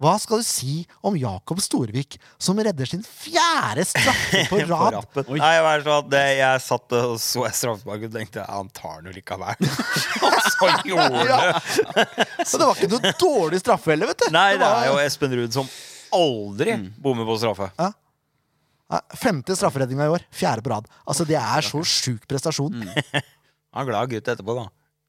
[0.00, 4.96] Hva skal du si om Jakob Storvik, som redder sin fjerde straffe på rad?
[5.28, 9.10] Nei, jeg, var sånn det, jeg satt og så straffesparket og tenkte han tar den
[9.12, 9.70] jo likevel.
[10.24, 11.40] og så gjorde Ja.
[11.52, 12.06] det!
[12.48, 14.30] Så det var ikke noe dårlig straffe heller, vet du.
[14.32, 15.68] Nei, det var- er jo Espen Ruud som
[16.16, 17.68] aldri bommer på straffe.
[17.78, 17.92] Ja.
[19.20, 20.24] Femte strafferedninga i år.
[20.34, 20.88] Fjerde på rad.
[21.06, 22.80] Altså, Det er så sjuk prestasjon.
[23.76, 24.64] Han er glad gutt etterpå, da.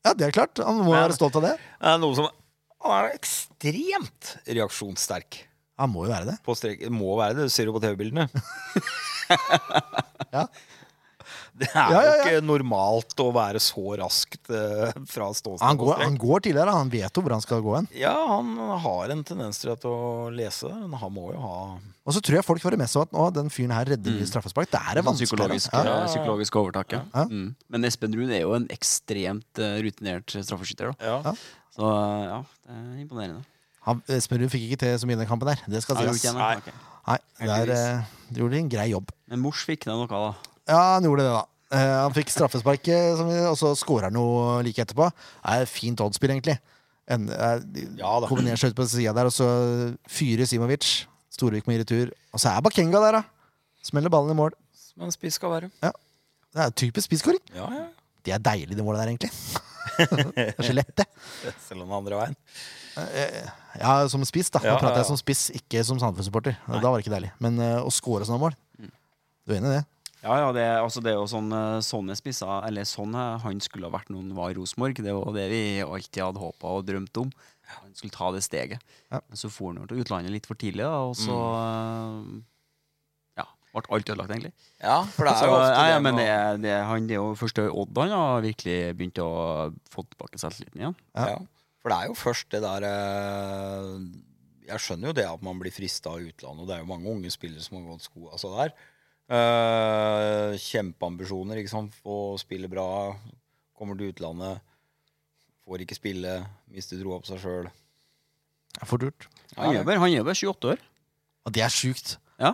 [0.06, 0.60] Ja, det er klart.
[0.62, 1.56] Han må være stolt av det.
[1.80, 2.28] Det er noe som
[2.82, 5.44] Han er ekstremt reaksjonssterk.
[5.82, 6.38] Han må jo være det.
[6.46, 6.82] På strek.
[6.94, 8.28] Må være det, du ser jo på TV-bildene.
[10.32, 10.46] Ja.
[11.62, 15.78] Det er Ja, ja, jo ikke normalt å være så raskt uh, fra ståsted Han
[15.80, 16.74] går, han går tidligere.
[16.76, 17.88] Han vet jo hvor han skal gå hen.
[17.98, 18.52] Ja, han
[18.86, 19.96] har en tendens til at å
[20.34, 23.06] lese men han må jo ha Og så tror jeg folk får det med seg
[23.06, 24.72] at å, den fyren her redder mye straffespark.
[24.74, 25.30] Det er det Sånn vanskelig.
[25.32, 25.96] psykologisk, Ja.
[26.10, 27.04] psykologisk overtak, ja.
[27.14, 27.26] Ja.
[27.30, 27.48] Mm.
[27.70, 30.94] Men Espen Ruud er jo en ekstremt uh, rutinert straffeskytter.
[30.94, 31.12] Da.
[31.14, 31.18] Ja.
[31.30, 31.36] Ja.
[31.78, 33.46] Så uh, ja, det er imponerende.
[33.88, 35.62] Han, Espen Ruud fikk ikke til så mye i den kampen der.
[35.70, 36.26] Det skal sies.
[36.38, 36.56] Nei.
[36.62, 37.18] gjorde Nei,
[37.50, 39.10] der eh, de en grei jobb.
[39.32, 40.52] Men Mors fikk ned noe, da.
[40.70, 41.46] Ja, han gjorde det, da.
[41.72, 45.08] Eh, han fikk straffespark, eh, som vi- og så skårer han noe like etterpå.
[45.12, 46.58] Det er fint oddspill, egentlig.
[47.08, 47.62] En, er,
[47.98, 48.28] Ja da.
[48.28, 49.48] Kombinerer seg ut på sida der, og så
[50.08, 51.06] fyrer Simovic.
[51.32, 52.12] Storvik med i retur.
[52.34, 53.24] Og så er Bakenga der, da.
[53.84, 54.52] Smeller ballen i mål.
[54.76, 55.72] Som en spiss skal være.
[55.82, 57.40] Det er typisk spisskåring.
[57.56, 57.86] Ja, ja.
[58.24, 59.32] Det er deilig, det målet der, egentlig.
[60.36, 61.08] det er så lett, det.
[61.68, 62.36] Selv om andre veien.
[63.80, 64.60] Ja, som spiss, da.
[64.60, 66.58] Nå Ja, prater ja, jeg som spiss, ikke som Sandefjord-supporter.
[66.68, 67.32] Da var det ikke deilig.
[67.40, 68.58] Men eh, å score sånne mål
[69.48, 69.86] Du er enig i det?
[70.22, 73.40] Ja, ja, det, er- altså, det er jo sånn eh, sånne spisser Eller sånn eh,
[73.42, 75.02] han skulle ha vært når han var i Rosenborg.
[75.02, 77.32] Det var det vi alltid hadde håpa og drømt om.
[77.72, 78.84] Han skulle ta det steget.
[79.10, 79.22] Ja.
[79.26, 82.42] Men så for han til utlandet litt for tidlig, da, og så mm.
[83.40, 84.52] Ja, ble alt ødelagt, egentlig.
[84.84, 86.28] Ja, for det er Så, jo ofte ja, men det,
[86.68, 89.30] det, han, det er jo først Odd han har virkelig begynt å
[89.94, 90.98] få tilbake selvtilliten igjen.
[91.16, 91.30] Ja.
[91.34, 91.40] Ja.
[91.82, 93.94] For det er jo først det der eh,
[94.70, 97.10] Jeg skjønner jo det at man blir frista av utlandet, og det er jo mange
[97.10, 98.76] unge spillere som har gått sko altså der.
[99.32, 101.96] Eh, kjempeambisjoner, ikke sant.
[102.04, 103.14] Få spille bra,
[103.78, 104.60] kommer til utlandet,
[105.64, 106.34] får ikke spille,
[106.74, 107.70] mister troa på seg sjøl.
[108.72, 109.28] Det er fort gjort.
[109.56, 110.84] Han er bare, han er bare 28 år.
[111.48, 112.18] Og det er sjukt.
[112.42, 112.54] Ja.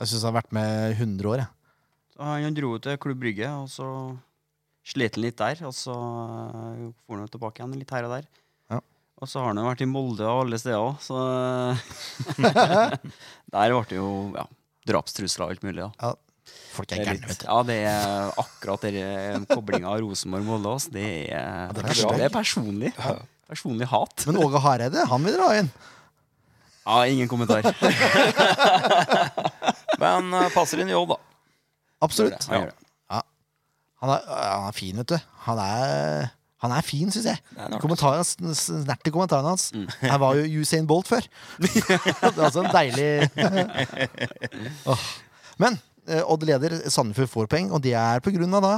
[0.00, 1.42] Jeg syns han har vært med 100 år.
[1.44, 1.76] Jeg.
[2.14, 3.88] Så han, dro til Klubb Brygge, og så
[4.88, 5.60] slet han litt der.
[5.68, 8.28] Og så uh, for han tilbake igjen litt her og der.
[8.72, 8.80] Ja.
[9.20, 11.20] Og så har han jo vært i Molde og alle steder òg, så
[13.52, 14.46] Der ble det jo ja,
[14.88, 15.82] drapstrusler og alt mulig.
[15.84, 15.90] da.
[16.00, 16.12] Ja.
[16.74, 17.46] Folk er gærne, vet du.
[17.46, 20.72] ja, det er akkurat den koblinga av Rosenborg-Molde.
[20.94, 22.90] Det, er- det er det, er personlig.
[23.50, 24.24] Personlig hat.
[24.26, 25.70] Men Åge Hareide, han vil dra inn.
[26.86, 27.62] Ja, ingen kommentar.
[30.00, 31.18] Men eh, passer inn i jobb, da.
[32.06, 32.46] Absolutt.
[32.50, 32.70] Han.
[34.00, 35.18] Han er, han er fin, vet du.
[35.44, 37.40] Han er, han er fin, syns jeg.
[37.56, 38.24] Er
[38.58, 39.70] snert i kommentarene hans.
[40.02, 41.24] Her var jo Usain Bolt før.
[41.62, 43.30] det er altså en deilig
[44.90, 45.04] oh.
[45.60, 48.74] Men eh, Odd leder, Sandefjord får poeng, og det er på grunn av da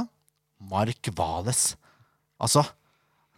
[0.71, 1.73] Mark Vales.
[2.39, 2.63] Altså,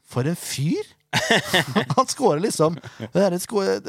[0.05, 0.93] for en fyr!
[1.95, 2.73] Han skårer liksom
[3.13, 3.36] Det er,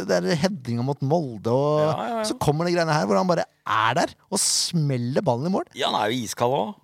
[0.07, 2.25] der headinga mot Molde, og Ja, ja, ja.
[2.29, 5.67] så kommer de greiene her hvor han bare er der og smeller ballen i mål.
[5.75, 6.77] Ja, han er jo iskald òg.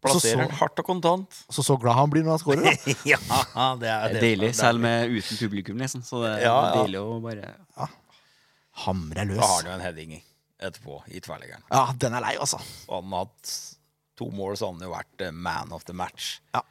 [0.00, 1.40] Plasserer så- den hardt og kontant.
[1.52, 2.62] Så så glad han blir når han scorer.
[2.64, 2.94] Da.
[3.12, 3.18] ja,
[3.76, 6.02] det er Det er deilig, selv med uten publikum, liksom.
[6.06, 6.82] Så det er Ja, ja.
[6.82, 7.88] deilig å bare ja.
[8.86, 9.40] Hamre løs.
[9.42, 10.14] har han jo en heading
[10.60, 11.62] etterpå, i tverrleggeren.
[11.72, 12.60] Ja, den er lei, altså.
[12.88, 13.52] Han hatt
[14.16, 16.40] to mål, så han jo vært eh, man of the match.
[16.54, 16.62] Ja.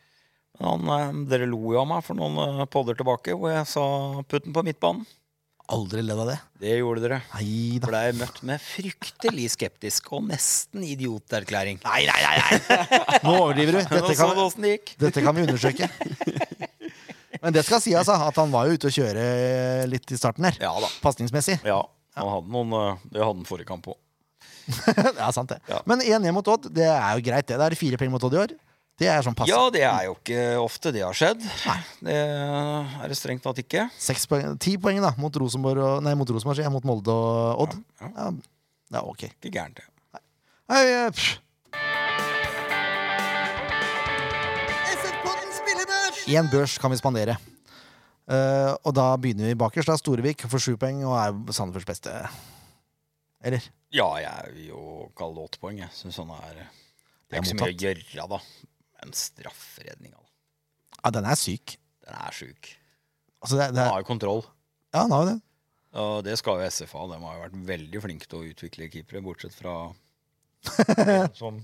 [0.59, 3.65] Men han, eh, dere lo jo av meg for noen eh, podder tilbake hvor jeg
[3.69, 3.85] sa
[4.25, 5.05] 'putt den på midtbanen'.
[5.69, 6.37] Aldri ledd av det.
[6.63, 7.17] Det gjorde dere.
[7.35, 7.85] Nei da.
[7.85, 11.77] For det er møtt med fryktelig skeptisk og nesten idioterklæring.
[11.85, 12.57] Nei, nei, nei!
[12.65, 13.19] nei.
[13.21, 13.81] Nå overdriver du.
[13.93, 14.95] Dette så kan, åssen det gikk.
[15.03, 15.89] dette kan vi undersøke.
[17.43, 19.25] Men det skal sies, altså, at han var jo ute å kjøre
[19.91, 20.57] litt i starten her.
[20.59, 20.89] Ja da.
[21.03, 21.59] Pasningsmessig.
[21.67, 21.83] Ja,
[22.17, 23.99] han hadde noen eh, Det hadde han forrige kamp òg.
[25.19, 25.61] Ja, sant det.
[25.69, 25.83] Ja.
[25.89, 27.61] Men 1-1 mot Odd, det er jo greit, det.
[27.61, 28.57] Det er fire penger mot Odd i år.
[28.99, 29.47] Det er sånn passe.
[29.47, 31.43] Ja, det er jo ikke ofte det har skjedd.
[32.03, 33.85] Det er det strengt tatt ikke.
[33.95, 37.77] Seks poeng, ti poeng da, mot Rosenborg og, Nei, mot Rosenborg, mot Molde og Odd.
[38.01, 38.31] Ja, Ja,
[38.97, 39.29] ja ok.
[39.31, 39.87] Ikke gærent, det.
[40.67, 41.37] Nei, Nei, pff.
[46.29, 47.39] Én børs kan vi spandere.
[48.29, 49.89] Uh, og da begynner vi bakerst.
[49.89, 52.11] da Storevik får sju poeng og er Sandefjords beste.
[53.41, 53.63] Eller?
[53.95, 54.81] Ja, jeg vil jo
[55.17, 55.79] kalle det åtte poeng.
[55.81, 58.39] Jeg syns han er Det er ikke så mye å gjøre, da.
[59.01, 60.23] Men strafferedning, da.
[61.03, 61.77] Ja, den er syk.
[62.05, 62.73] Den er sjuk.
[63.41, 64.41] Altså, det, det Han har jo kontroll.
[64.93, 65.37] ja, han har jo det.
[65.99, 67.05] Og det skal jo SF ha.
[67.13, 69.77] De har jo vært veldig flinke til å utvikle keepere, bortsett fra
[71.39, 71.61] som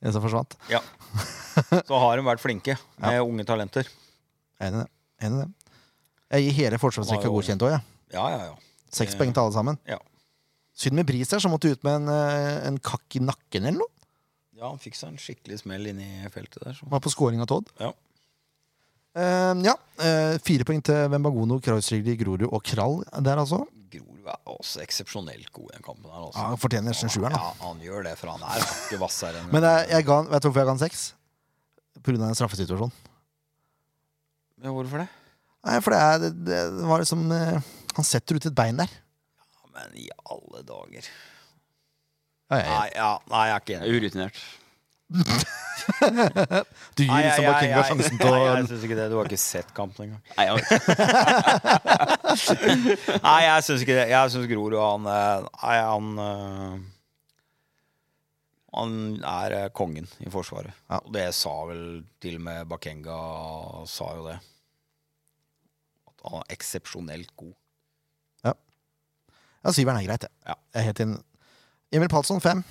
[0.00, 0.54] En som forsvant.
[0.72, 0.80] Ja.
[1.84, 3.88] Så har de vært flinke med unge talenter.
[4.60, 4.86] Er Enig i det.
[5.26, 5.74] Enig det.
[6.30, 7.82] Jeg gir hele forsvarsrekka godkjent òg, jeg.
[8.14, 8.54] Ja, ja, ja.
[8.90, 9.76] Seks Det- poeng til alle sammen.
[9.90, 9.98] Ja.
[10.72, 13.82] Synd med Bris her, som måtte ut med en, eh, en kakk i nakken eller
[13.82, 13.92] noe.
[14.60, 16.74] Ja, han fikk seg en skikkelig smell inn i feltet der.
[16.76, 16.86] Så.
[16.92, 17.70] Var på scoring av Todd.
[17.80, 17.94] Ja.
[19.16, 19.72] Eh, ja.
[20.04, 23.62] eh, fire poeng til Wembagono, Krausrigli, Grorud og Krall der, altså.
[23.90, 26.04] Grorud er også eksepsjonelt god i den kampen.
[26.12, 26.44] her Ja, altså.
[26.52, 27.40] han fortjener nesten sjueren, da.
[27.40, 30.44] Ja, han gjør det, for han er hakket hvassere enn Men jeg, jeg ga, vet
[30.44, 31.06] du hvorfor jeg ga han seks?
[32.00, 32.92] Av en straffesituasjon.
[34.62, 35.08] ja, Hvorfor det?
[35.66, 38.92] Nei, for det, er, det, det var liksom eh, Han setter ut et bein der.
[39.40, 41.08] Ja, men i alle dager.
[42.50, 42.70] Ja, ja, ja.
[42.80, 43.88] Nei, ja, nei jeg er ikke enig.
[43.96, 44.36] Urutinert.
[45.90, 49.06] Du gir liksom jeg- Bakenga sjansen til Nei, å jeg syns ikke det.
[49.10, 50.22] Du har ikke sett kampen engang.
[50.36, 50.54] Nei, ja.
[53.24, 54.06] Nei, jeg syns ikke det.
[54.12, 56.74] Jeg syns Grorud han eh, Nei, han eh,
[58.76, 58.92] Han
[59.26, 60.76] er eh, kongen i Forsvaret.
[60.90, 61.00] Ja.
[61.00, 61.82] Og det sa vel
[62.22, 63.18] til og med Bakenga
[63.90, 64.36] sa jo det.
[66.12, 67.56] At han er eksepsjonelt god.
[69.60, 70.30] Ja, syveren er greit, det.
[70.48, 70.54] Ja.
[70.72, 71.18] Jeg er helt inn.
[71.90, 72.62] Emil Palsson, fem.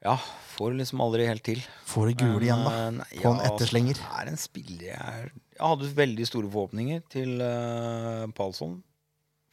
[0.00, 0.14] Ja,
[0.54, 1.58] får liksom aldri helt til.
[1.90, 2.74] Får det gule igjen, da.
[2.94, 3.98] Nei, eh, På en etterslenger.
[3.98, 8.78] Det er en spiller jeg Jeg hadde veldig store forhåpninger til uh, Palsson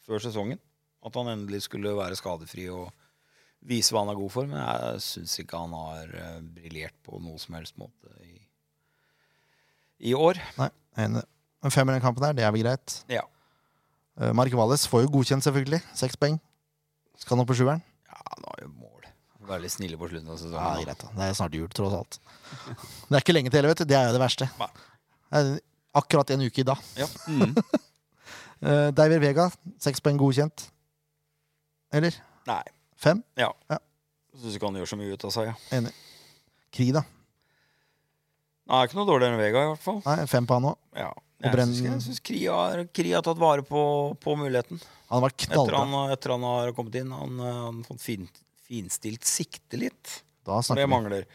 [0.05, 0.61] før sesongen.
[1.03, 2.93] At han endelig skulle være skadefri og
[3.65, 4.45] vise hva han er god for.
[4.45, 8.37] Men jeg syns ikke han har uh, briljert på noe som helst måte i,
[10.13, 10.37] i år.
[10.61, 10.69] Nei,
[11.01, 11.17] er.
[11.65, 13.01] En femmer i den kampen der, det er vel greit.
[13.09, 13.25] Ja.
[14.21, 15.81] Uh, Mark Wallis får jo godkjent, selvfølgelig.
[15.97, 16.37] Seks poeng.
[17.17, 17.81] Skal nå på sjueren.
[18.11, 19.07] ja, nå er jo mål.
[19.47, 20.75] Veldig snille på slutten av Ja, sesongen.
[20.75, 21.09] det er greit, da.
[21.17, 22.19] Det er snart jul, tross alt.
[23.07, 23.85] Det er ikke lenge til heller, vet du.
[23.87, 24.49] Det er jo det verste.
[24.59, 25.59] Det er
[25.97, 26.77] Akkurat en uke i dag.
[26.99, 27.07] Ja.
[27.31, 27.55] Mm.
[28.61, 29.45] Deiver David Vega,
[29.81, 30.67] seks poeng godkjent.
[31.95, 32.13] Eller?
[32.45, 32.61] Nei.
[33.01, 33.23] Fem?
[33.39, 33.51] Ja.
[33.71, 33.77] Ja.
[34.37, 35.47] Syns ikke han gjør så mye ut av seg.
[35.49, 35.55] Ja.
[35.77, 35.93] Enig.
[36.75, 37.01] Kri, da?
[38.67, 40.01] Nei, ikke noe dårligere enn Vega, i hvert fall.
[40.05, 40.77] Nei, fem på han òg.
[40.99, 41.09] Ja.
[41.37, 42.39] Jeg syns, Kri,
[42.97, 43.81] Kri har tatt vare på,
[44.17, 44.79] på muligheten.
[45.07, 47.11] Han har vært Etter han, etter han har kommet inn.
[47.13, 48.25] Han eh, har fått fin,
[48.65, 50.15] finstilt sikte litt.
[50.47, 51.27] Da snakker det mangler.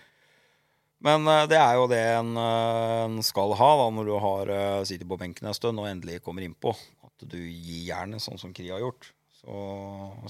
[1.03, 4.53] Men uh, det er jo det en, uh, en skal ha da, når du har
[4.53, 6.75] uh, sittet på benken en stund og endelig kommer innpå.
[7.07, 9.11] At du gir jernet, sånn som Kri har gjort.
[9.43, 9.57] Så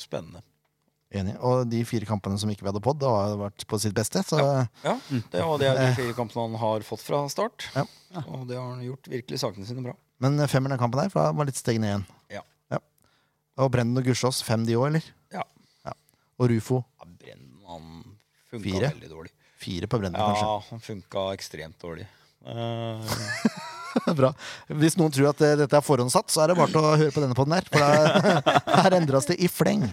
[0.01, 0.41] spennende.
[1.13, 1.35] Enig.
[1.45, 4.23] Og de fire kampene som ikke vi hadde podd, det har vært på sitt beste.
[4.25, 4.95] Så Ja,
[5.33, 7.67] det var det er de fire kampene han har fått fra start.
[7.77, 7.85] Ja.
[8.27, 9.93] Og det har han gjort virkelig sakene sine bra.
[10.25, 12.07] Men femmeren den kampen der var litt steg ned igjen.
[12.39, 12.43] Ja.
[13.61, 15.05] Og Brenden og Gussiås, fem de òg, eller?
[15.35, 15.43] Ja.
[16.41, 17.91] Og Rufo, Ja, Brennen, han
[18.49, 18.89] funka Fire?
[18.95, 19.33] veldig dårlig.
[19.61, 20.71] fire på Brenden, Ja, kanskje.
[20.71, 22.07] han funka ekstremt dårlig.
[22.43, 23.05] Uh,
[24.17, 24.33] Bra.
[24.73, 27.13] Hvis noen tror at eh, dette er forhåndssatt, så er det bare til å høre
[27.13, 27.69] på denne podden her.
[27.69, 29.85] For her endres det i fleng.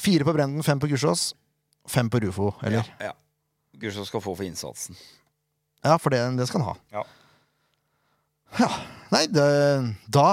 [0.00, 1.34] Fire på Brenden, fem på Gussiås,
[1.88, 2.52] fem på Rufo.
[2.62, 2.82] Eller?
[2.98, 3.12] ja, ja.
[3.74, 4.94] Gudskjelov skal få for innsatsen.
[5.84, 6.76] Ja, for det, det skal han ha.
[6.94, 7.02] Ja.
[8.62, 8.68] Ja.
[9.10, 9.46] Nei, det,
[10.14, 10.28] da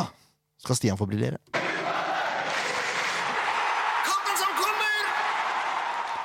[0.62, 1.40] skal Stian få briljere.
[4.06, 4.94] Kampen som kommer!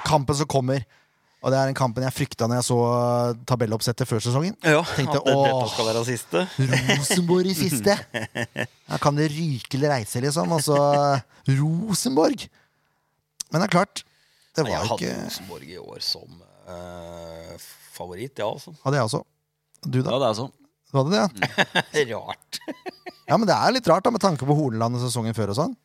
[0.07, 0.85] Kampen som kommer.
[1.45, 2.79] Og det er den kampen jeg frykta når jeg så
[3.49, 4.57] tabelloppsettet før sesongen.
[4.67, 5.47] Ja, Tenkte, at det, åh.
[5.47, 6.45] dette skal være siste.
[6.93, 7.97] Rosenborg i siste!
[8.93, 10.53] Da kan det ryke eller reise, liksom.
[10.55, 10.77] Og så
[11.49, 12.47] Rosenborg!
[13.51, 14.05] Men det er klart,
[14.57, 18.75] det Nei, Jeg var hadde ikke Rosenborg i år som uh, favoritt, ja, altså.
[18.85, 19.23] Hadde jeg også.
[19.87, 20.15] Du, da?
[20.15, 20.55] Ja, det er sånn.
[20.87, 22.17] Du hadde det, ja?
[22.27, 22.61] Rart.
[23.27, 25.61] Ja, men det er litt rart, da, med tanke på Horneland og sesongen før og
[25.61, 25.77] sånn.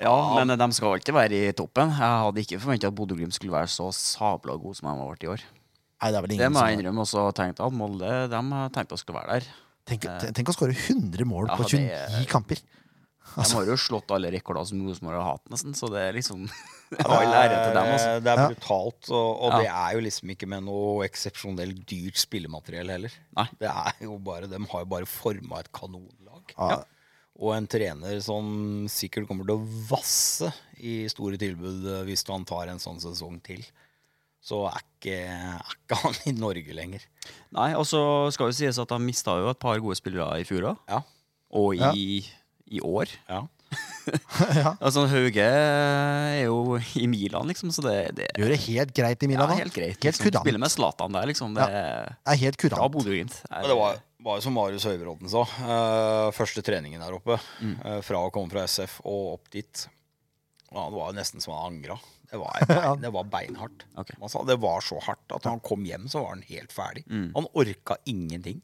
[0.00, 1.90] Ja, men de skal alltid være i toppen.
[1.92, 5.26] Jeg hadde ikke forventa at Bodø-Glimt skulle være så sabla god som de har vært
[5.26, 5.42] i år.
[6.00, 7.02] Nei, det er vel Det ingen må jeg innrømme.
[7.02, 8.40] Og også tenkte at Molde de
[8.72, 9.48] tenkte jeg å skulle være der.
[9.90, 10.06] Tenk,
[10.36, 12.62] tenk å skåre 100 mål Ja, på 29 det, kamper.
[13.36, 15.74] De har jo slått alle rekorder som Rosenborg har hatt, nesten.
[15.78, 16.46] Så det er liksom
[17.04, 18.14] All ære til dem, altså.
[18.24, 19.58] Det er brutalt, og, og Ja.
[19.60, 23.14] det er jo liksom ikke med noe eksepsjonelt dyrt spillemateriell heller.
[23.38, 23.46] Nei.
[23.60, 26.56] Det er jo bare, De har jo bare forma et kanonlag.
[26.58, 26.80] Ja.
[27.40, 30.50] Og en trener som sikkert kommer til å vasse
[30.82, 33.62] i store tilbud eh, hvis han tar en sånn sesong til.
[34.44, 37.02] Så er ikke, er ikke han i Norge lenger.
[37.56, 38.02] Nei, og så
[38.34, 40.82] skal jo sies at han mista jo et par gode spillere i fjor òg.
[40.90, 41.00] Ja.
[41.60, 42.36] Og i, Ja.
[42.70, 43.12] I år.
[43.30, 43.46] ja.
[44.56, 44.72] ja.
[44.80, 49.28] Altså, Hauge er jo i Milan, liksom, så det, det Gjør det helt greit i
[49.30, 49.94] Milan Milan Ja, helt greit.
[49.94, 50.26] Helt Liksom.
[50.26, 50.44] kurant.
[50.46, 51.54] Spiller med Zlatan der, liksom.
[51.54, 51.82] Det ja.
[52.34, 52.94] er helt bra kurant.
[52.96, 53.36] Bodø-Glimt.
[53.50, 55.44] Men det var, var jo som Marius Høybråten sa.
[55.62, 57.38] Uh, første treningen der oppe.
[57.62, 57.76] Mm.
[57.84, 59.86] uh, fra å komme fra SF og opp dit.
[60.70, 61.98] Ja, det var jo nesten som han angra.
[62.30, 63.86] Det var, bein, det var beinhardt.
[63.98, 64.18] Okay.
[64.22, 66.74] Han sa det var så hardt at når han kom hjem, så var han helt
[66.74, 67.06] ferdig.
[67.10, 67.30] Mm.
[67.38, 68.62] Han orka ingenting.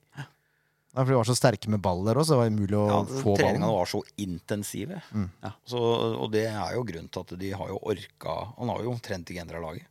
[0.96, 2.84] Ja, for de var så sterke med ball der òg, så det var umulig å
[2.88, 5.02] Ja, få Treningene var så intensive.
[5.12, 5.26] Mm.
[5.44, 5.50] Ja.
[5.68, 5.82] Så,
[6.22, 9.28] og det er jo grunnen til at de har jo orka Han har jo trent
[9.30, 9.84] i laget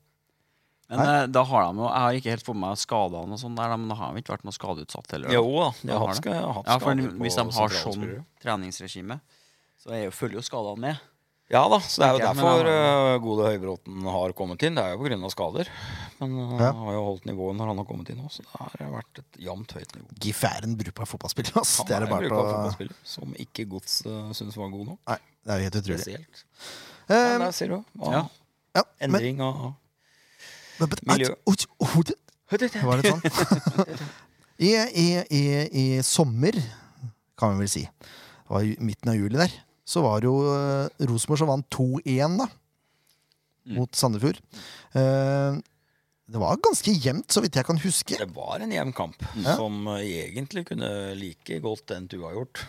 [0.90, 1.28] Men Nei?
[1.30, 3.78] da har de jo Jeg har ikke helt fått med meg skadene og sånn der,
[3.78, 5.34] men da har de ikke vært noe skadeutsatt heller.
[5.34, 6.14] Jo da, de har har
[6.58, 8.08] hatt, Ja, for på hvis de har sånn
[8.42, 9.20] treningsregime,
[9.78, 11.06] så jeg jo, følger jo skadene med.
[11.54, 14.64] Ja da, så det er jo okay, men derfor han uh, gode Høybråten har kommet
[14.66, 14.78] inn.
[14.80, 15.30] Det er jo pga.
[15.30, 15.68] skader.
[16.20, 16.72] Men uh, Ja.
[16.72, 18.50] han har jo holdt nivået når han har kommet inn òg, så det
[18.82, 20.08] har vært et jevnt høyt nivå.
[20.26, 21.54] Gif er en brukbar fotballspiller.
[21.62, 21.76] Ass.
[21.84, 24.90] Han Det er er en brukbar å fotballspiller som ikke Gods uh, syns var god
[24.96, 25.00] nok.
[25.12, 26.02] Nei, det er jo helt utrolig.
[26.02, 26.46] Spesielt.
[27.06, 27.78] Eh, Men der ser du.
[28.02, 28.24] hva- Ja.
[28.80, 29.62] ja, men, Endring av
[30.80, 31.36] men, men, miljø.
[32.50, 33.22] Var det sånn?
[34.66, 36.58] I, i, i, I sommer,
[37.38, 39.52] kan vi vel si, det var i midten av juli der,
[39.86, 42.48] så var det jo uh, Rosenborg som vant 2-1 da,
[43.66, 43.80] Mm.
[43.80, 44.38] mot Sandefjord.
[44.94, 45.56] Eh,
[46.30, 48.14] det var ganske jevnt, så vidt jeg kan huske.
[48.20, 49.56] Det var en jevn kamp Ja.
[49.58, 52.62] som uh, egentlig kunne like godt endt uavgjort.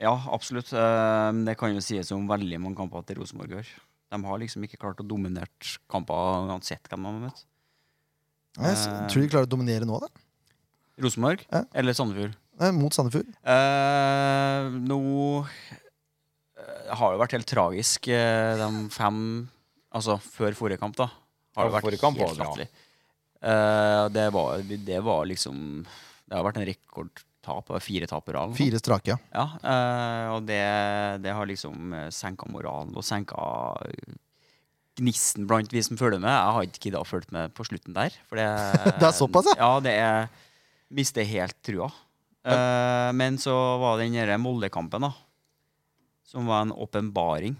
[0.00, 0.72] Ja, absolutt.
[0.72, 3.66] Eh, Det kan jo sies om veldig mange kamper til Rosenborg gjør.
[4.10, 5.48] De har liksom ikke klart å dominere
[5.90, 7.44] kamper uansett hvem de har møtt.
[8.56, 10.08] Jeg s- tror de klarer å dominere nå, da.
[10.98, 11.64] Rosenborg Ja.
[11.74, 12.32] eller Sandefjord?
[12.58, 13.28] Eh, mot Sandefjord.
[13.44, 15.46] Eh, nå
[16.58, 19.22] eh, har jo vært helt tragisk, eh, de fem
[19.88, 21.06] Altså før forrige kamp, da.
[21.56, 22.66] Har det vært helt latterlig.
[23.40, 25.62] Eh, det, var, det var liksom
[26.28, 27.72] Det har vært en rekordtap.
[27.80, 28.52] Fire tap på rad.
[28.58, 29.16] Fire strake, ja.
[29.32, 30.60] Ja, eh, og det,
[31.24, 33.40] det har liksom senka moralen og senka
[34.98, 36.32] gnisten blant vi som følger med.
[36.32, 38.14] Jeg har ikke gidda å følge med på slutten der.
[38.28, 38.48] For det,
[39.00, 39.56] Det er såpass, ja?
[39.62, 40.28] Ja, det er
[40.94, 41.90] Mister helt trua.
[42.48, 45.12] Uh, men så var den derre Molde-kampen, da.
[46.28, 47.54] Som var en åpenbaring.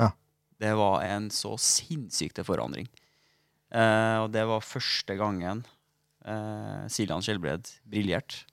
[0.00, 0.10] Ja.
[0.60, 2.86] Det var en så sinnssyk forandring.
[3.74, 5.64] Eh, og det var første gangen
[6.24, 8.44] eh, Siljan Skjelbred briljerte.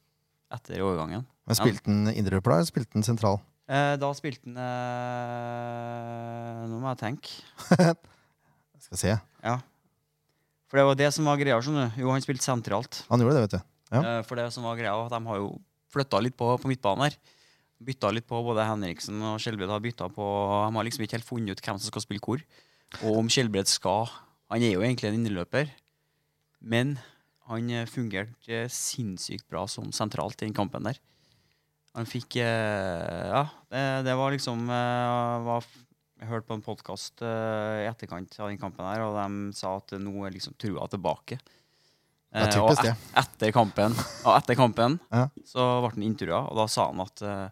[0.51, 1.23] etter overgangen.
[1.47, 3.37] Men Spilte han indreløper da, eller spilte han sentral?
[3.71, 7.29] Eh, da spilte han eh, Nå må jeg tenke.
[8.85, 9.13] Skal se.
[9.45, 9.57] Ja.
[10.71, 11.59] For det var det som var greia.
[11.63, 12.01] skjønner du.
[12.03, 13.01] Jo, han spilte sentralt.
[13.11, 13.61] Han gjorde det, vet du.
[13.95, 14.01] Ja.
[14.01, 15.49] Eh, For det som var greia, at de har jo
[15.91, 17.15] flytta litt på, på midtbanen her.
[17.81, 20.25] Bytta litt på både Henriksen og Skjelbred har bytta på
[20.67, 22.43] De har liksom ikke helt funnet ut hvem som skal spille hvor.
[23.07, 24.09] Og om Skjelbred skal
[24.51, 25.69] Han er jo egentlig en innløper,
[26.61, 26.97] men
[27.49, 30.99] han eh, fungerte eh, sinnssykt bra som sentralt i den kampen der.
[31.95, 35.65] Han fikk eh, Ja, det, det var liksom eh, var,
[36.21, 39.95] Jeg hørte på en podkast i etterkant av den kampen her, og de sa at
[39.99, 41.39] nå er liksom trua tilbake.
[41.41, 42.91] Det er Eh, og typisk det.
[42.93, 45.25] et- etter kampen, og etter kampen Ja.
[45.43, 47.49] så ble han intervjua, og da sa han at eh,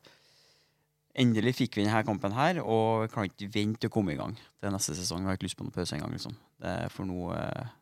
[1.19, 4.19] endelig fikk vi denne kampen her, og vi kan ikke vente til å komme i
[4.19, 5.21] gang til neste sesong.
[5.25, 6.35] Vi har ikke lyst på noen pause engang, liksom.
[6.63, 7.75] Er for nå, eh,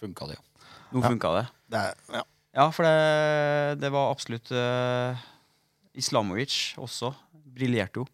[0.00, 0.70] Funka det, ja.
[0.94, 1.08] nå Ja.
[1.12, 1.42] funka det.
[1.74, 2.22] Det er, ja.
[2.56, 5.20] Ja, for det, det var absolutt eh,
[6.00, 7.12] Islamovic også.
[7.54, 8.06] Briljerte jo.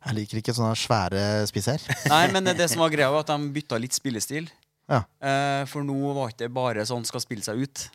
[0.00, 1.82] Jeg liker ikke sånne svære spisser.
[2.12, 4.48] Nei, men det, det som var greia, var at de bytta litt spillestil.
[4.90, 5.02] Ja.
[5.22, 7.86] Eh, for nå var det ikke bare sånn skal spille seg ut.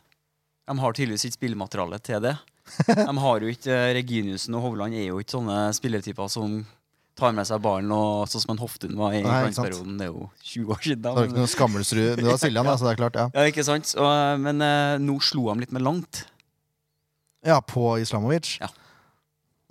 [0.66, 2.36] De har tydeligvis ikke spillemateriale til det.
[3.08, 6.58] De har jo ikke eh, Reginiussen og Hovland er jo ikke sånne spilletyper som
[7.16, 10.26] tar med seg ballen og sånn som en Hoftun var i ikke Det er jo
[10.44, 11.02] 20 år siden.
[11.06, 12.08] Det er ikke noe skammelsrud.
[12.10, 13.16] Men det var Siljan, da, så det er klart.
[13.16, 13.92] Ja, Ja, ikke sant?
[13.96, 16.26] Og, eh, men eh, nå slo de litt med langt.
[17.46, 18.58] ja på Islamovic.
[18.60, 18.68] Ja.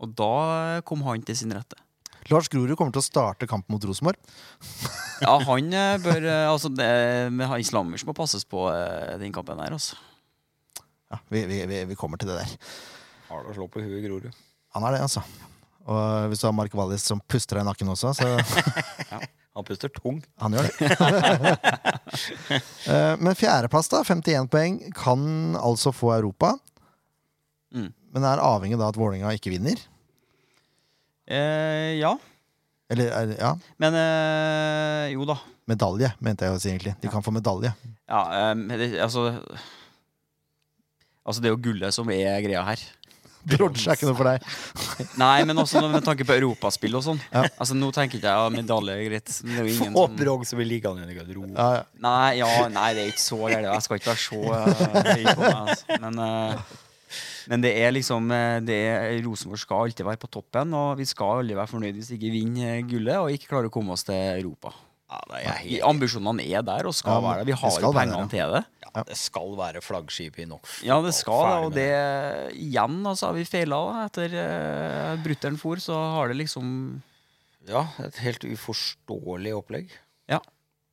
[0.01, 1.77] Og da kom han til sin rette.
[2.31, 4.17] Lars Grorud kommer til å starte kampen mot Rosenborg.
[5.21, 5.69] Ja, han
[6.01, 6.89] bør Altså, det,
[7.61, 8.65] Islamovic må passes på
[9.21, 9.99] den kampen her, altså.
[11.13, 11.59] Ja, vi, vi,
[11.91, 12.53] vi, kommer til det der.
[13.29, 14.29] Har det å slå på huet, Grorud.
[14.75, 15.21] Han er det, altså.
[15.85, 18.31] Og hvis du har Mark Wallis som puster deg i nakken også, så
[19.55, 20.17] Han puster tung.
[20.41, 21.51] han gjør det.
[22.91, 25.21] Eh, Men fjerdeplass, da, 51 poeng, kan
[25.55, 26.49] altså få Europa.
[27.71, 27.87] Mm.
[28.15, 29.79] Men er avhengig da at Vålerenga ikke vinner.
[31.27, 32.11] Eh, ja.
[32.91, 35.39] Eller er- ja, Men eh, jo da.
[35.71, 36.97] medalje, mente jeg å si egentlig.
[37.01, 37.71] De kan få medalje.
[38.11, 39.29] Ja, det, altså
[41.25, 42.85] Altså, det er jo gullet som er greia her.
[43.49, 44.45] Bronse er ikke noe for deg.
[45.21, 47.19] Nei, men også med tanke på europaspill og sånn.
[47.29, 47.43] Ja.
[47.61, 49.35] Altså, nå tenker ikke jeg ja, medalje er greit.
[49.43, 51.53] Men det er jo ingen Få som bronse blir liggende igjen i garderoben.
[51.53, 51.83] Ja, ja.
[52.05, 53.69] Nei, ja, nei, det er ikke så gærent.
[53.69, 55.61] Jeg skal ikke være så eh, høy på meg.
[55.61, 55.99] Altså.
[56.05, 56.81] Men, uh,
[57.51, 61.05] men det er liksom eh, det er, Rosenborg skal alltid være på toppen, og vi
[61.09, 64.07] skal aldri være fornøyd hvis vi ikke vinner gullet og ikke klarer å komme oss
[64.07, 64.73] til Europa.
[65.35, 67.49] Ja, er helt, ambisjonene er der og skal Ja, være der.
[67.51, 68.63] Vi har jo være pengene til det.
[68.85, 70.77] ja, det skal være flaggskip i NOF.
[70.87, 71.59] Ja, det skal det.
[71.65, 71.89] Og det
[72.61, 76.67] igjen, altså, har vi feila etter uh, brutter'n for, så har det liksom
[77.67, 79.93] Ja, et helt uforståelig opplegg.
[80.29, 80.39] Ja.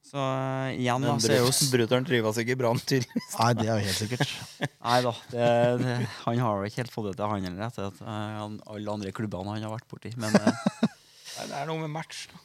[0.02, 3.28] Så uh, igjen, da, så er jo brutter'n trives ikke i Brann, tydeligvis.
[3.38, 4.32] Nei, det er jo helt sikkert.
[4.88, 5.12] Nei da.
[5.30, 5.50] Det,
[5.82, 8.96] det, han har vel ikke helt fått det til, han heller, etter at uh, alle
[8.98, 10.11] andre klubbene han har vært borti.
[10.20, 10.50] Men uh,
[11.38, 12.26] Nei, det er noe med match.
[12.32, 12.42] da.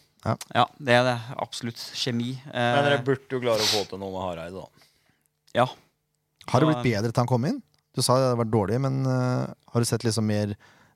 [0.56, 1.16] Ja, det er det.
[1.44, 1.80] Absolutt.
[1.98, 2.34] Kjemi.
[2.50, 4.88] Eh, Men dere burde jo klare å få til noe med Hareide, da.
[5.62, 5.68] ja.
[6.48, 7.62] Har det blitt bedre til han kom inn?
[7.98, 10.54] Du sa det hadde vært dårlig, men uh, har du sett liksom mer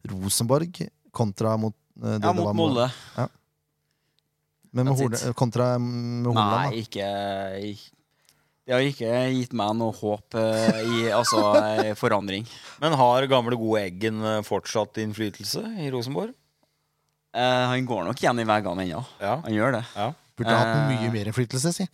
[0.08, 0.78] Rosenborg
[1.12, 2.86] kontra mot uh, det ja, det mot Molde.
[2.88, 3.30] med- Molde.
[4.72, 6.62] Men med That's kontra med Horneland, da?
[6.70, 7.08] Nei, ikke
[8.64, 12.46] Det har ikke gitt meg noe håp uh, i altså, eh, forandring.
[12.80, 16.32] Men har gamle, gode Eggen eh, fortsatt innflytelse i Rosenborg?
[17.34, 19.06] Eh, han går nok igjen i veggene ennå.
[19.22, 19.38] Ja.
[19.46, 19.86] Han gjør det.
[19.96, 20.10] ja.
[20.38, 21.86] Burde hatt Eh, mye mer innflytelse, si.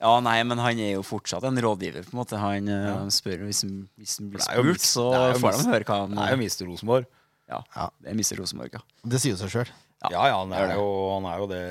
[0.00, 2.36] Ja, nei, men han er jo fortsatt en rådgiver, på en måte.
[2.38, 2.96] Han eh, Ja.
[3.08, 5.38] spør hvis han, hvis han blir Det er jo spurt, mis- så det er jo
[5.40, 6.66] får mis- de høre hva han Det er jo Mr.
[6.70, 7.06] Rosenborg.
[7.48, 7.88] Ja, Ja.
[8.02, 8.36] det er Mr.
[8.40, 8.80] Rosenborg, ja.
[9.06, 9.68] Det sier jo seg sjøl.
[10.10, 11.62] Ja, Ja, han er jo, han er jo det.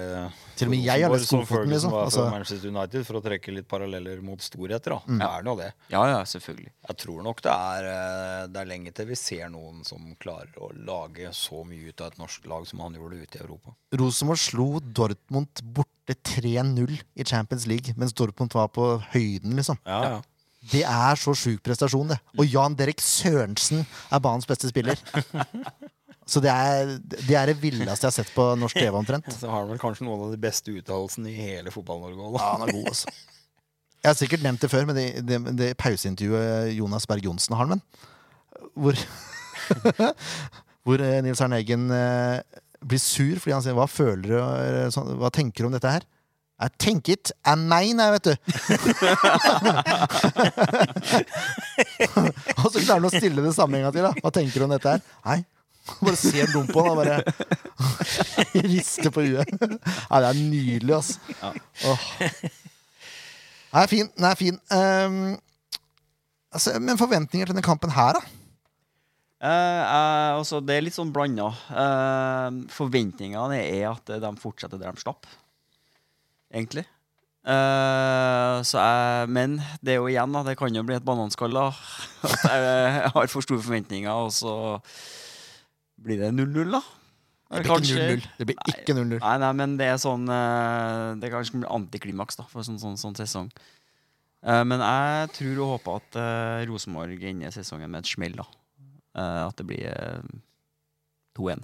[0.56, 1.94] Til og med jeg har lest som Lofoten, liksom.
[2.00, 4.96] Altså- Manchester United, for å trekke litt paralleller mot storheter.
[4.96, 5.00] da.
[5.08, 5.20] Mm.
[5.20, 5.74] Det er nå det.
[5.90, 6.72] Ja, ja, selvfølgelig.
[6.88, 10.54] Jeg tror nok det er, eh, det er lenge til vi ser noen som klarer
[10.62, 13.76] å lage så mye ut av et norsk lag som han gjorde ute i Europa.
[13.94, 19.78] Rosenborg slo Dortmund borte 3-0 i Champions League, mens Dortmund var på høyden, liksom.
[19.86, 20.22] Ja, ja.
[20.72, 22.20] Det er så sjuk prestasjon, det.
[22.40, 24.96] Og Jan Derek Sørensen er banens beste spiller.
[26.26, 29.30] Så det er det, er det villeste jeg har sett på norsk TV, omtrent.
[29.40, 32.52] Så har han vel kanskje noen av de beste uttalelsene i hele Fotball-Norge òg, Ja,
[32.56, 33.14] han er god, altså.
[34.06, 37.70] Jeg har sikkert nevnt det før, men det, det, det pauseintervjuet Jonas Berg Johnsen har
[37.70, 37.82] med
[38.76, 38.98] hvor,
[40.86, 42.42] hvor eh, Nils Arne Eggen eh,
[42.86, 45.90] blir sur fordi han sier 'hva føler du, eh, sånn, hva tenker du om dette
[45.90, 46.06] her'?
[46.56, 48.36] Jeg tenker ikke, jeg mener, vet du.
[52.64, 54.06] og så klarer han å stille det samme en gang til.
[54.08, 55.02] da Hva tenker du om dette her?
[55.26, 55.42] Nei.
[56.02, 57.20] Bare ser dumt på han og bare
[58.72, 59.52] rister på huet.
[60.10, 61.20] Nei, det er nydelig, altså.
[61.86, 62.08] Åh.
[63.76, 64.10] Den er fin.
[64.16, 64.62] Den er fin.
[64.74, 65.36] Um,
[66.56, 68.22] Altså, men forventninger til denne kampen her, da?
[69.46, 71.50] Uh, uh, det er litt sånn blanda.
[71.68, 75.28] Uh, forventningene er at de fortsetter der de slapp,
[76.54, 76.86] egentlig.
[77.46, 80.42] Eh, så jeg, men det er jo igjen, da.
[80.48, 81.60] Det kan jo bli et bananskall.
[81.62, 84.56] At jeg har for store forventninger, og så
[86.02, 86.82] blir det 0-0, da.
[87.56, 88.28] Det blir Kanskje- ikke 0-0.
[88.40, 88.74] Det blir Nei.
[88.82, 89.20] ikke 0-0.
[89.22, 92.98] Nei, nei, men det er sånn det er kanskje blir antiklimaks da for sånn, sånn,
[92.98, 93.52] sånn sesong.
[94.46, 98.36] Eh, men jeg tror og håper at uh, Rosenborg ender sesongen med et smell.
[98.38, 98.46] da
[99.16, 100.22] Eh, At det blir eh,
[101.40, 101.62] 2-1.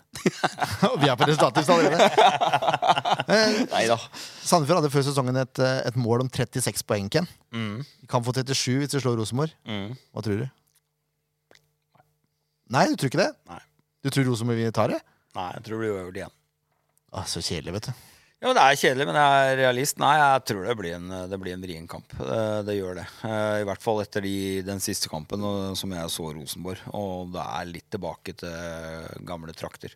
[1.02, 2.08] Vi er på resultatet allerede.
[3.28, 3.66] Neida.
[3.74, 3.98] Nei da.
[4.48, 7.10] Sandefjord hadde før sesongen et, eh, et mål om 36 poeng.
[7.12, 7.28] Ken.
[7.52, 7.82] Mm.
[8.08, 9.52] Kan få 37 hvis de slår Rosenborg.
[9.68, 9.92] Mm.
[10.16, 10.48] Hva tror du?
[12.72, 13.30] Nei, du tror ikke det?
[13.52, 13.60] Nei.
[14.02, 15.02] Du tror Rosenborg tar det?
[15.38, 16.34] Nei, jeg tror det blir uavgjort igjen.
[17.12, 18.08] Ah, så kjedelig, vet du.
[18.42, 20.00] Ja, Det er kjedelig, men jeg er realist.
[20.02, 22.16] Nei, jeg tror det blir en, det blir en vrien kamp.
[22.18, 23.04] Det, det gjør det.
[23.28, 24.34] Eh, I hvert fall etter de,
[24.66, 25.46] den siste kampen
[25.78, 26.82] som jeg så Rosenborg.
[26.98, 29.94] Og det er litt tilbake til gamle trakter.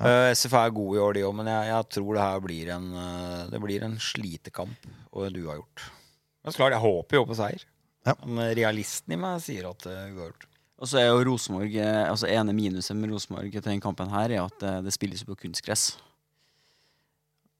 [0.00, 0.32] Ja.
[0.32, 2.88] SF er gode i år, de òg, men jeg, jeg tror det her blir en,
[3.04, 5.86] eh, det blir en slitekamp og en uavgjort.
[6.40, 7.68] Men så klart, jeg håper jo på seier.
[8.08, 8.16] Ja.
[8.24, 10.48] Men realisten i meg sier at det uavgjort.
[10.76, 14.34] Og så er jo Rosenborg eh, Altså ene minuset med Rosenborg til den kampen her
[14.34, 15.94] er at eh, det spilles på kunstgress.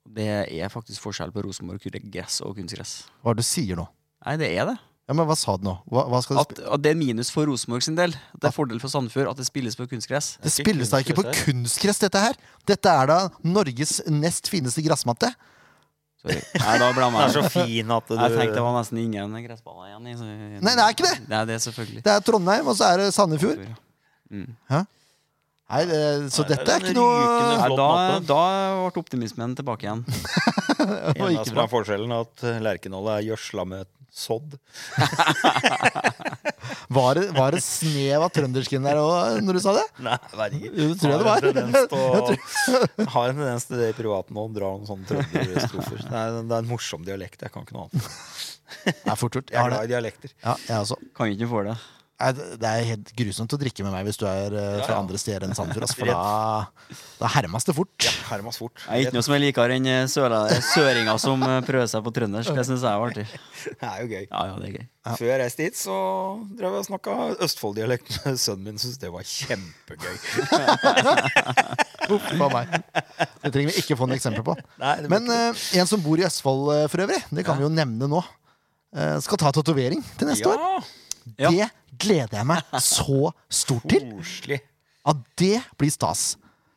[0.06, 1.80] Det er faktisk forskjell på Rosenborg
[2.12, 3.06] gress og kunstgress.
[3.22, 3.88] Hva er det du sier nå?
[4.26, 4.76] Nei, det er det.
[5.06, 5.76] Ja, men Hva sa du nå?
[5.86, 8.14] Hva, hva skal du At, at det er minus for Rosenborg sin del.
[8.34, 10.32] At det er fordel for Sandefjord at det spilles på kunstgress.
[10.42, 12.38] det spilles da ikke på kunstgress kunstgress, dette her!
[12.66, 15.30] Dette er da Norges nest fineste gressmatte.
[16.22, 16.40] Sorry.
[16.64, 19.34] Nei, da ble Det er så fin at du Jeg tenkte det var nesten ingen
[19.46, 20.18] gressballer igjen.
[20.18, 21.16] så- Nei, det er ikke det!
[21.28, 22.02] Det er selvfølgelig.
[22.06, 23.66] Det er Trondheim, og så er det Sandefjord.
[24.30, 24.46] Mm.
[25.66, 26.00] Nei, det,
[26.30, 27.14] Så Nei, dette er er ikke noe
[27.58, 27.86] Nei, da,
[28.22, 28.40] da
[28.86, 30.04] ble optimismen tilbake igjen.
[30.06, 31.64] det var Eneste ikke bra.
[31.66, 34.56] er forskjellen, er at Lerkendal er gjødsla med sodd.
[36.88, 39.84] Var det, var det snev av trøndersken der òg, når du sa det?
[40.02, 40.16] Nei.
[40.64, 41.40] Jo, det tror jeg det var.
[41.46, 46.00] til Har en tendens til det i privaten og drar noen sånne trønderstrofer.
[46.06, 47.42] Det, er- det er en morsom dialekt.
[47.46, 48.02] Jeg kan ikke noe annet.
[48.86, 49.50] Det er fort gjort.
[49.50, 50.34] Jeg Jeg er har glad i dialekter.
[50.42, 50.98] Ja, jeg også.
[51.18, 51.76] Kan ikke få det.
[52.16, 55.00] Det er helt grusomt å drikke med meg hvis du er eh, fra Ja, ja.
[55.02, 55.84] andre steder enn Sandefjord.
[55.84, 58.06] Altså, For da, da hermes det fort.
[58.30, 58.78] Hermas fort.
[58.80, 62.14] Det er ikke noe som er likere enn eh, søringer som eh, prøver seg på
[62.16, 62.54] trøndersk.
[62.56, 63.26] Det syns jeg er artig.
[63.66, 64.24] Det er jo gøy.
[64.30, 64.86] Ja, ja, det er gøy.
[65.18, 65.96] Før jeg reiste hit, så
[66.58, 67.14] drev jeg og snakka
[67.46, 68.80] Østfold-dialekt med sønnen min.
[68.80, 70.16] Syns det var kjempegøy.
[72.16, 72.74] Uff a meg.
[73.42, 74.54] Det trenger vi ikke få noe eksempel på.
[74.82, 77.72] Nei, Men uh, en som bor i Østfold uh, for øvrig, det kan vi jo
[77.72, 78.22] nevne nå,
[78.96, 80.86] eh, skal ta tatovering til neste år.
[81.40, 81.50] Ja.
[81.50, 81.70] Det
[82.02, 84.10] gleder jeg meg så stort til.
[84.16, 84.60] koselig.
[85.06, 86.34] Ja, det blir stas.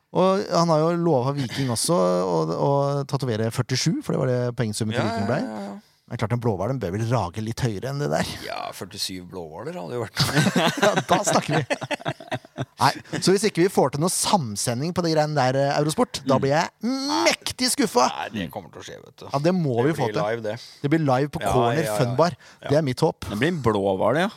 [0.09, 2.69] Og han har jo lova Viking også å,
[3.09, 5.39] tatovere 47, for det var det poengsummen til Ja, Viking ja, ble.
[5.45, 5.75] ja, ja.
[6.09, 8.29] Men klart en blåhval bør vel rage litt høyere enn det der.
[8.41, 10.23] ja, 47 blåhvaler hadde jo vært
[10.81, 12.39] Ja, da snakker vi.
[12.79, 16.21] Nei, Så hvis ikke vi får til noe samsending på de greiene der, eh, Eurosport,
[16.27, 16.91] da blir jeg
[17.27, 18.07] mektig skuffa!
[18.15, 19.25] Nei, det kommer til å skje, vet du.
[19.27, 20.19] Ja, Det må vi få til.
[20.21, 20.55] live, det.
[20.83, 21.97] Det blir live på Ja, Corner ja, ja.
[21.99, 22.37] Funbar.
[22.63, 23.27] Det er mitt håp.
[23.27, 24.29] Det blir en det, ja.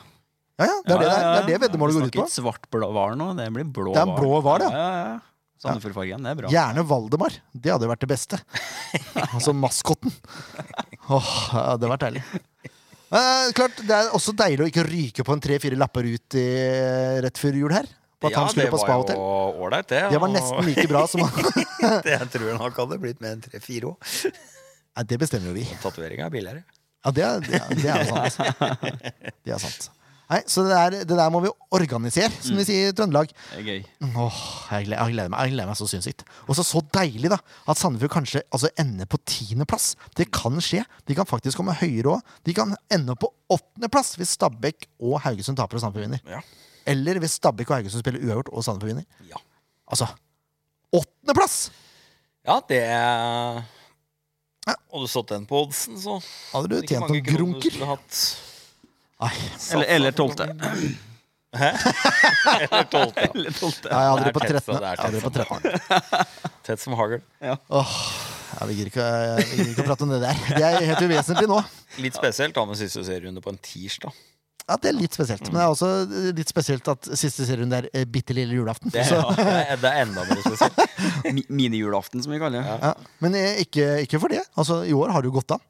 [0.61, 2.25] Ja, ja, Det er det, det, er, det, er det veddemålet går ut på.
[2.27, 4.71] ikke svart blå hval nå, det blir blå Det er en blå hval, ja.
[4.71, 5.21] ja, ja, ja.
[5.63, 6.49] Sandefjordfargen, det er bra.
[6.51, 7.35] Gjerne Valdemar.
[7.55, 8.39] Det hadde vært det beste.
[9.37, 10.11] altså maskotten.
[11.07, 12.23] Åh, ja, det hadde vært deilig.
[13.13, 16.47] Eh, klart, Det er også deilig å ikke ryke på en tre-fire lapper ut i,
[17.23, 17.87] rett før jul her.
[18.23, 19.23] På at Ja, han skulle det på var spa-hotell.
[19.67, 20.03] ålreit, det.
[20.15, 21.25] Det var nesten like bra som
[22.07, 24.13] det Jeg tror nok hadde blitt med en tre-fire òg.
[24.93, 25.67] Nei, Det bestemmer jo vi.
[25.83, 26.63] Tatoveringa er billigere.
[27.03, 28.39] Ja, det er, det er, det sant.
[29.43, 29.91] Det er sant.
[30.33, 33.33] Nei, Så det der, det der må vi organisere, som vi sier i Trøndelag.
[33.51, 33.83] Det er gøy.
[34.23, 34.39] Åh,
[34.71, 36.23] jeg gleder, jeg gleder meg jeg gleder meg så sinnssykt.
[36.47, 37.37] Og så så deilig da
[37.69, 39.91] at Sandefjord kanskje altså, ender på tiendeplass.
[40.17, 40.87] Det kan skje.
[41.11, 42.33] De kan faktisk komme høyere òg.
[42.49, 46.23] De kan ende opp på åttendeplass hvis Stabæk og Haugesund taper og Sandefjord vinner.
[46.39, 46.41] Ja.
[46.87, 49.07] Eller hvis Stabæk og Haugesund spiller uavgjort og Sandefjord vinner.
[49.31, 49.39] Ja.
[49.93, 50.09] Altså
[50.93, 51.71] åttendeplass!
[52.47, 53.63] Ja, det er
[54.67, 54.75] Ja.
[54.93, 56.19] Hadde du satt den på oddsen, så
[56.53, 57.79] Hadde du tjent noen grunker?
[57.87, 58.21] hatt.
[59.23, 59.33] Nei.
[59.73, 60.47] Eller, eller tolvte.
[61.53, 61.69] Hæ?
[62.65, 63.21] Eller tolvte.
[63.21, 63.31] ja.
[63.35, 63.89] Eller tolvte.
[63.93, 64.63] Ja, jeg hadde Det er på tett, 13.
[64.65, 65.49] så det er hadde på tett
[65.93, 66.55] 13.
[66.65, 67.19] Tett som hagl.
[67.43, 67.93] Åh,
[68.57, 69.09] ja, vi gidder ikke,
[69.67, 70.41] ikke å prate om det der.
[70.57, 71.59] Det er helt uvesentlig nå.
[72.01, 74.17] Litt spesielt da med siste serierunde på en tirsdag.
[74.73, 75.45] Ja, Det er litt spesielt.
[75.51, 75.91] Men det er også
[76.41, 78.89] litt spesielt at siste serierunde er eh, bitte lille julaften.
[78.95, 80.83] Det, Så, det, er, det er enda mer spesielt.
[81.37, 82.79] Mi- Minijulaften, som vi kaller det.
[82.89, 82.95] ja.
[83.25, 84.41] Men eh, ikke, ikke for det.
[84.57, 85.63] Altså, I år har det jo gått an.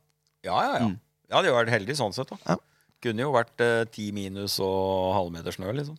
[0.47, 0.87] Ja, ja, ja.
[0.93, 0.99] Mm.
[1.33, 2.31] Ja, de har vært heldige sånn sett.
[2.31, 2.61] da Ja.
[3.03, 5.99] Kunne jo vært eh, ti minus og halvmeter snø, liksom.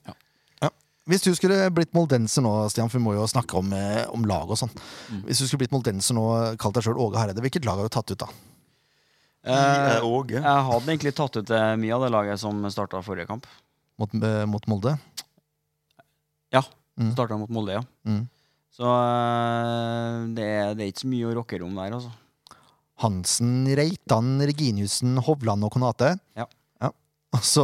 [1.04, 4.24] Hvis du skulle blitt moldenser nå, Stian, for vi må jo snakke om, eh, om
[4.24, 4.70] lag og sånn.
[5.12, 5.26] Mm.
[5.28, 6.24] Hvis du skulle blitt moldenser nå,
[6.62, 8.30] kalt deg sjøl Åge Hareide, hvilket lag har du tatt ut da?
[9.44, 10.30] Eh, og.
[10.32, 13.48] jeg hadde egentlig tatt ut eh, mye av det laget som starta forrige kamp.
[14.00, 14.96] Mot, eh, mot Molde.
[16.54, 16.62] Ja.
[17.00, 17.12] Mm.
[17.16, 17.84] Starta mot Molde, ja.
[18.08, 18.24] Mm.
[18.74, 22.14] Så eh, det, er- det er ikke så mye å rokke om der, altså.
[23.04, 26.14] Hansen, Reitan, Reginiussen, Hovland og Konate.
[26.40, 26.48] Ja.
[27.34, 27.64] Og så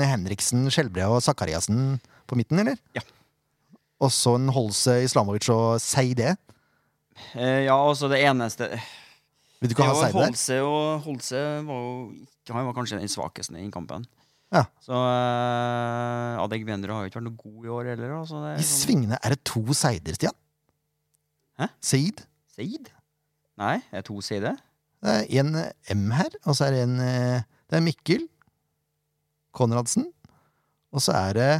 [0.00, 2.78] Henriksen, Skjelbre og Sakariassen på midten, eller?
[2.96, 3.02] Ja.
[4.00, 6.32] Og så en Holse, Islamovic og Seide.
[7.36, 8.70] Eh, ja, altså det eneste
[9.60, 10.30] Vil du ikke ha Jo, Seide der?
[10.30, 11.92] Holse og Holse var jo
[12.54, 14.06] Han var kanskje den svakeste i kampen.
[14.50, 14.64] Ja.
[14.82, 18.14] Så uh, Adegbenro har jo ikke vært noe god i år heller.
[18.22, 20.34] Altså, I sånn- svingene er det to Seider, Stian.
[21.60, 21.68] Hæ?
[21.84, 22.24] Seid.
[22.56, 22.88] Seid?
[23.60, 24.56] Nei, det er to seider.
[25.04, 25.54] Det er en
[25.94, 28.24] M her, og så er det en eh, Det er Mikkel
[29.56, 30.08] Konradsen.
[30.90, 31.50] Og så er det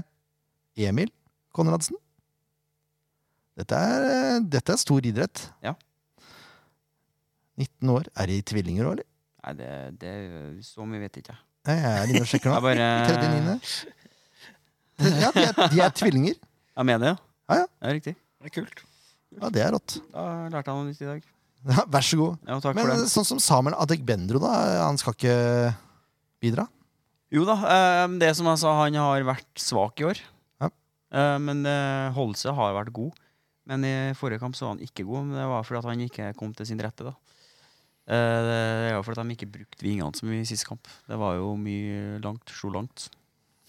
[0.89, 1.13] Emil
[1.55, 1.97] Konradsen.
[3.61, 5.45] Dette er, eh, dette er stor idrett.
[5.63, 5.75] Ja.
[7.61, 8.09] 19 år.
[8.17, 9.09] Er de tvillinger òg, eller?
[9.41, 9.71] Nei, det,
[10.03, 10.13] det
[10.67, 11.37] Så mye vet jeg ikke.
[11.69, 12.61] Nei, Jeg er inne og sjekker nå.
[12.69, 13.57] bare Tredje, niende.
[15.01, 16.37] Ja, de er, de er tvillinger.
[16.41, 17.13] Jeg mener det,
[17.51, 17.67] Ja, ja.
[17.67, 18.15] Det er riktig.
[18.41, 18.83] Det er kult.
[19.41, 19.97] Ja, det er rått.
[20.13, 21.29] Da lærte jeg noe nytt i dag.
[21.71, 22.37] Ja, vær så god.
[22.49, 23.09] Ja, takk Men for det.
[23.13, 24.53] sånn som Samuel Adegbendro, da.
[24.87, 25.35] Han skal ikke
[26.41, 26.65] bidra?
[27.37, 30.23] Jo da, eh, det som jeg sa, han har vært svak i år.
[30.65, 30.71] Ja.
[31.13, 31.61] Eh, men
[32.17, 33.19] holdelse Holse har vært god.
[33.69, 35.29] Men i forrige kamp så var han ikke god.
[35.29, 37.05] Men det var fordi at han ikke kom til sin rette.
[37.11, 37.13] da.
[38.11, 38.59] Eh, det
[38.91, 40.91] er jo fordi de ikke brukte vingene så mye i siste kamp.
[41.07, 43.09] Det var jo mye langt, slo langt.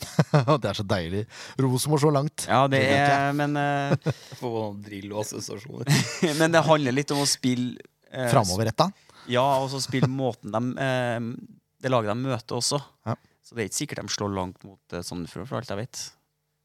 [0.64, 1.26] det er så deilig.
[1.62, 2.46] Rosenborg så langt.
[2.50, 4.12] Ja, det er Men, uh,
[4.42, 5.92] Få drill og assosiasjoner.
[6.40, 7.78] men det handler litt om å spille
[8.10, 8.90] uh, Framoverretta.
[9.30, 11.28] Ja, og så spille måten de uh,
[11.78, 12.82] Det laget de møter også.
[13.06, 13.18] Ja.
[13.46, 16.04] Så det er ikke sikkert de slår langt mot uh, Sandefjord, for alt jeg vet.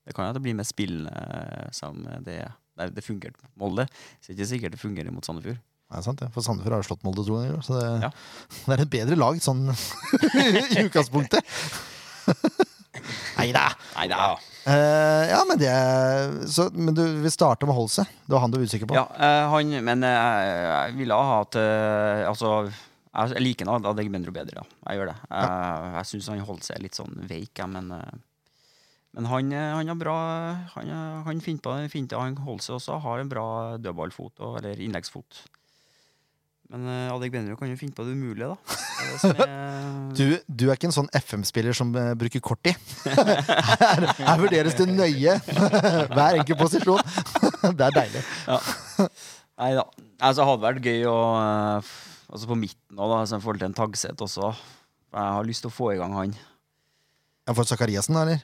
[0.06, 2.36] Det kan jo at det blir mer spillende, eh, selv om det,
[2.78, 3.88] det, det fungerte mot Molde.
[4.20, 5.58] Så det er ikke sikkert det fungerer mot Sandefjord.
[5.86, 6.30] Det er sant, ja.
[6.34, 7.60] For Sandefjord har slått Molde to ganger.
[7.62, 8.10] Så det, Ja.
[8.66, 9.68] det er et bedre lag sånn
[10.74, 11.46] i utgangspunktet.
[13.36, 13.68] Nei da.
[13.94, 14.34] Uh, Ja.
[14.66, 15.70] er ja, men det
[16.50, 18.02] så, Men du vil starte med Holse?
[18.26, 18.96] Det var han du var usikker på?
[18.98, 22.72] Ja, uh, han Men uh, jeg ville ha hatt eh, Altså,
[23.14, 24.64] jeg, liker han Adegbenro bedre, ja.
[24.90, 25.18] Jeg gjør det.
[25.30, 27.92] Jeg, syns han holder seg litt sånn veik, men
[29.16, 30.16] men han, han har bra
[30.74, 30.90] Han,
[31.24, 33.46] han finner på finner Han holder seg også, har en bra
[33.80, 35.46] dødballfot, eller innleggsfot.
[36.72, 38.56] Men uh, Adegbenro kan jo finne på det umulige, da.
[39.22, 42.66] Det er det er- Du, du er ikke en sånn FM-spiller som uh, bruker kort
[42.66, 42.72] i.
[43.12, 45.36] her, her vurderes det nøye
[46.16, 47.02] hver enkelt posisjon.
[47.76, 48.24] det er deilig.
[48.48, 48.58] Ja.
[49.62, 49.84] Nei da.
[50.18, 51.94] Altså, det hadde vært gøy å uh,
[52.26, 54.48] Altså på midten òg, i forhold til en Tagset også.
[55.14, 56.32] Jeg har lyst til å få i gang han.
[57.46, 58.42] Ja, For Sakariassen, da, eller?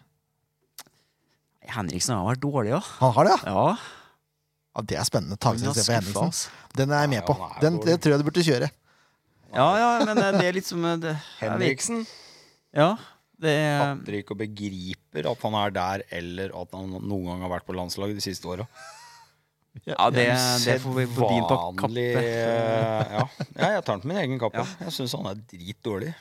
[1.73, 2.79] Henriksen har vært dårlig, ja.
[3.01, 3.51] Han har det, ja?
[3.51, 3.64] Ja,
[4.73, 5.37] ja det er spennende.
[5.43, 6.53] han for Henriksen.
[6.77, 7.37] Den er jeg med på.
[7.61, 8.70] Den, det tror jeg du burde kjøre.
[9.53, 11.12] Ja, ja, men eh, det er litt som eh, det,
[11.43, 12.07] Henriksen
[12.73, 12.95] Ja,
[13.37, 17.43] det er fatter ikke og begriper at han er der, eller at han noen gang
[17.45, 18.64] har vært på landslaget de siste åra.
[19.89, 20.25] Ja, det,
[20.64, 22.07] det får vi på din kappe.
[22.07, 23.23] Ja.
[23.57, 24.61] ja, jeg tar den på min egen kappe.
[24.64, 24.87] Ja.
[24.87, 26.12] Jeg syns han er dritdårlig.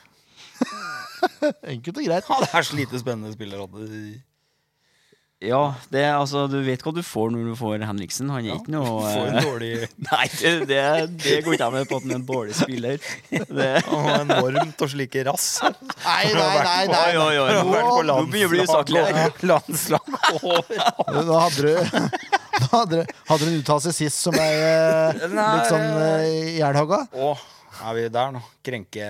[1.72, 2.28] Enkelt og greit.
[2.28, 3.64] Ja, det er så lite spennende spiller.
[3.64, 4.20] at det-
[5.42, 8.30] Ja, det altså Du vet hva du får når du får Henriksen.
[8.30, 9.70] Han er ikke noe Får en eh, dårlig
[10.12, 10.82] Nei, det, det,
[11.18, 13.08] det går ikke jeg med på at han er en dårlig spiller.
[13.32, 15.48] Det, Og enormt og slike rass.
[16.06, 16.84] Nei, nei, nei.
[16.92, 17.26] nei, Nå
[17.66, 19.02] begynner det å bli usaklig.
[19.50, 20.82] landslag, over
[21.26, 22.32] Nå hadde du
[22.72, 26.26] hadde, du- hadde du en uttalelse sist som ble eh, litt sånn uh,
[26.56, 27.02] jernhogga?
[27.12, 27.32] Å,
[27.88, 28.42] er vi der nå?
[28.64, 29.08] Krenke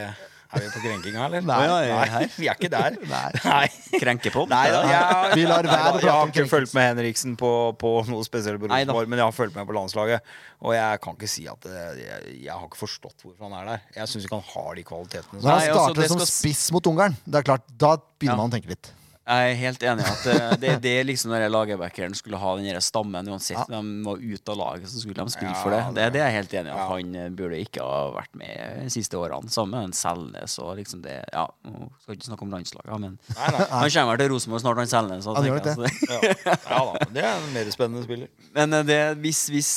[0.52, 1.44] Er vi på krenkinga, eller?
[1.48, 1.60] Nei.
[1.70, 2.96] nei, nei, vi er ikke der.
[3.08, 3.30] Nei.
[3.40, 4.50] krenke Krenkepod?
[4.52, 6.88] Nei da, jeg, Vi lar være å Nei da, prate jeg har ikke fulgt med
[6.90, 10.32] Henriksen på, på noe spesielt på Rosenborg, men jeg har fulgt med på landslaget.
[10.60, 13.86] Og jeg kan ikke si at jeg, jeg har ikke forstått hvorfor han er der.
[13.96, 15.40] Jeg syns ikke han har de kvalitetene.
[15.40, 18.42] Når han altså, starter som skal spiss mot Ungarn, det er klart, da begynner Ja.
[18.44, 18.92] man å tenke litt.
[19.22, 22.54] Jeg er helt enig i at eh, det, det er liksom når lagerbackeren skulle ha
[22.58, 23.66] den stammen uansett Ja.
[23.70, 25.82] de var ute av laget, så skulle de spille Ja, for det.
[25.94, 26.74] Det, det- jeg er jeg helt enig i.
[26.74, 26.86] Ja.
[26.90, 29.46] Han eh, burde ikke ha vært med de siste årene.
[29.54, 33.14] Sammen med en Selnes og liksom det Ja, nå skal ikke snakke om landslaget, men
[33.36, 33.68] Nei, nei.
[33.84, 35.30] han kommer til Rosenborg snart, han Selnes.
[35.30, 35.76] Han gjør det.
[36.10, 38.28] Ja, ja da, det er en mer spennende spiller.
[38.58, 39.72] Men eh, det hvis, hvis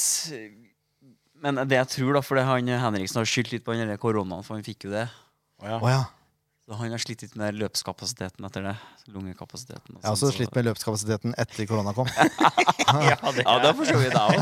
[1.45, 4.57] Men det jeg tror, da, fordi han Henriksen har skyldt litt på den koronaen, for
[4.57, 5.05] han fikk jo det.
[5.61, 5.77] Oh, ja.
[5.77, 6.03] Oh, ja.
[6.65, 8.71] Så han har slitt litt med løpskapasiteten etter det.
[9.13, 9.97] Lungekapasiteten.
[9.97, 12.09] og Jeg har sånn, også slitt med løpskapasiteten etter korona kom.
[12.95, 14.33] Ja, det Ja, det vi òg.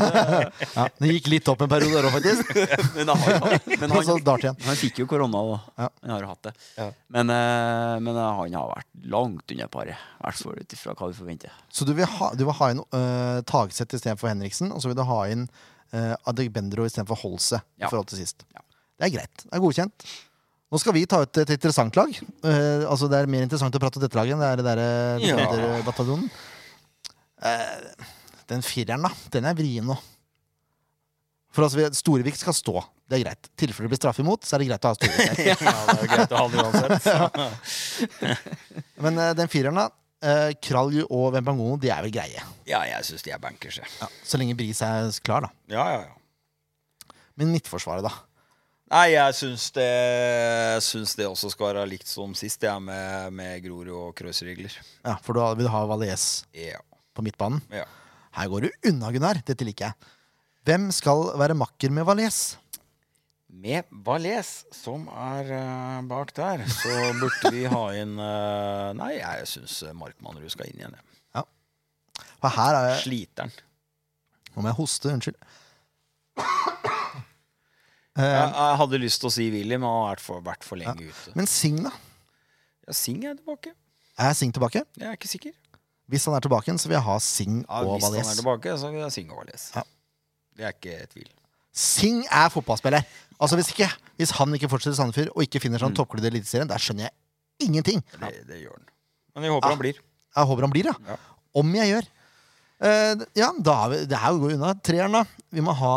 [0.76, 2.50] Ja, det gikk litt opp en periode der òg, faktisk.
[2.96, 5.58] Men, han, men Og så han, han fikk jo korona, da.
[5.82, 5.88] Ja.
[6.04, 6.52] Han har jo hatt det.
[6.78, 6.88] Ja.
[7.16, 10.04] Men, eh, men eh, han har vært langt under paret.
[10.20, 11.56] I hvert fall ut ifra hva du forventer.
[11.68, 15.00] Så du vil ha, du vil ha inn uh, Tagseth istedenfor Henriksen, og så vil
[15.00, 15.48] du ha inn
[15.96, 17.60] uh, Adegbendro istedenfor Holse.
[17.76, 17.88] Ja.
[17.88, 18.46] i forhold til sist.
[18.54, 18.64] Ja.
[19.00, 19.44] Det er greit.
[19.44, 20.08] Det er godkjent.
[20.72, 22.10] Nå skal vi ta ut et interessant lag.
[22.44, 24.66] Uh, altså Det er mer interessant å prate om dette laget enn det er det
[24.70, 24.82] der
[25.22, 25.36] Ja.
[25.38, 26.28] Defender-bataljonen.
[27.44, 28.10] Uh,
[28.50, 29.10] den fireren, da.
[29.32, 29.96] Den er vrien nå.
[31.54, 32.80] For altså, Storevik skal stå.
[33.06, 33.50] Det er greit.
[33.52, 35.44] I tilfelle det blir straffe imot, så er det greit å ha Storevik der.
[35.52, 37.04] Ja, det er greit å ha det uansett.
[39.04, 39.86] Men uh, den fireren, da.
[40.24, 42.42] Uh, Kralj og Wembangono, de er vel greie.
[42.66, 43.76] Ja, jeg syns de er bankers.
[44.00, 45.52] Ja, så lenge Bris er klar, da.
[45.70, 47.16] Ja, ja, ja.
[47.38, 48.14] Men midtforsvaret, da.
[48.92, 49.86] Nei, jeg syns det,
[50.84, 54.74] syns det også skal være likt som sist, jeg, med, med Grorud og Kreuzrigler.
[55.06, 56.78] Ja, For da vil du ha Valais Ja.
[57.16, 57.62] på midtbanen.
[57.72, 57.86] ja.
[58.34, 59.38] Her går du unna, Gunnar.
[59.46, 60.12] Dette liker jeg.
[60.66, 62.56] Hvem skal være makker med Valais?
[63.46, 69.46] Med Valais, som er uh, bak der, så burde vi ha inn uh, Nei, jeg
[69.52, 70.96] syns Markmannrud skal inn igjen.
[70.98, 71.46] jeg.
[72.42, 73.54] For her er jeg Sliteren.
[74.56, 75.14] Nå må jeg hoste.
[75.14, 75.38] Unnskyld.
[78.16, 80.64] Eh, Jeg, jeg hadde lyst til å si Willy, men han har vært for, vært
[80.66, 81.32] for lenge ute.
[81.34, 81.90] men Sing, da?
[82.86, 83.72] Ja, Sing er tilbake.
[84.22, 84.84] Er Sing tilbake?
[85.00, 85.54] Jeg er ikke sikker.
[86.12, 88.74] Hvis han er tilbake, igjen, så vil jeg ha Sing og hvis han er tilbake,
[88.78, 89.64] så vil jeg ha Sing og Valais.
[89.74, 89.82] Ja.
[90.54, 91.30] Det er ikke tvil.
[91.74, 93.02] Sing er fotballspiller.
[93.42, 93.88] Altså Hvis, ikke,
[94.20, 95.88] hvis han ikke fortsetter Sandefjord og ikke finner Mm.
[95.88, 98.04] sånn toppklubb i Eliteserien, der skjønner jeg ingenting.
[98.20, 98.84] Det, det gjør han.
[99.34, 99.72] Men jeg håper ja.
[99.74, 99.98] han blir.
[100.36, 100.94] Jeg håper han blir, ja.
[101.08, 101.16] Ja.
[101.58, 102.06] Om jeg gjør.
[102.84, 104.70] Uh, ja, da er vi, det her gå unna.
[104.86, 105.24] Treeren, da.
[105.50, 105.96] Vi må ha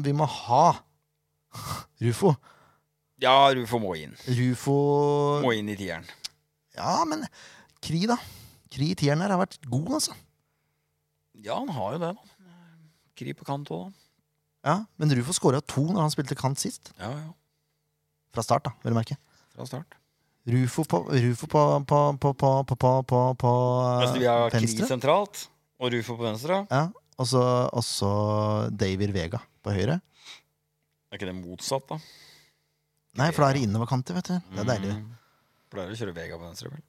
[0.00, 0.64] Vi må ha
[2.04, 2.34] Rufo.
[3.22, 4.14] Ja, Rufo må inn.
[4.30, 4.74] Rufo
[5.42, 6.06] Må inn i tieren.
[6.76, 7.24] Ja, men
[7.82, 8.18] Kri, da.
[8.70, 10.14] Kri i tieren her har vært god, altså.
[11.38, 12.52] Ja, han har jo det, da.
[13.18, 14.04] Kri på kant òg, da.
[14.68, 16.90] Ja, Men Rufo skåra to når han spilte kant sist.
[16.98, 17.30] Ja, ja.
[18.34, 19.16] Fra start, da, vil du merke.
[19.54, 19.96] Fra start.
[20.48, 23.52] Rufo på, Rufo på, på, på, på, på, på, på, på
[23.98, 25.46] Altså, vi har Kri sentralt
[25.78, 26.62] og Rufo på venstre.
[26.70, 26.88] Ja,
[27.18, 28.12] og så
[28.70, 29.98] David Vega på høyre.
[31.08, 31.98] Er ikke det motsatt, da?
[33.18, 34.36] Nei, for da er det innoverkanter, vet du.
[34.54, 34.94] Det er deilig.
[34.98, 35.12] Mm.
[35.72, 36.82] Pleier å kjøre Vega på venstre, vel?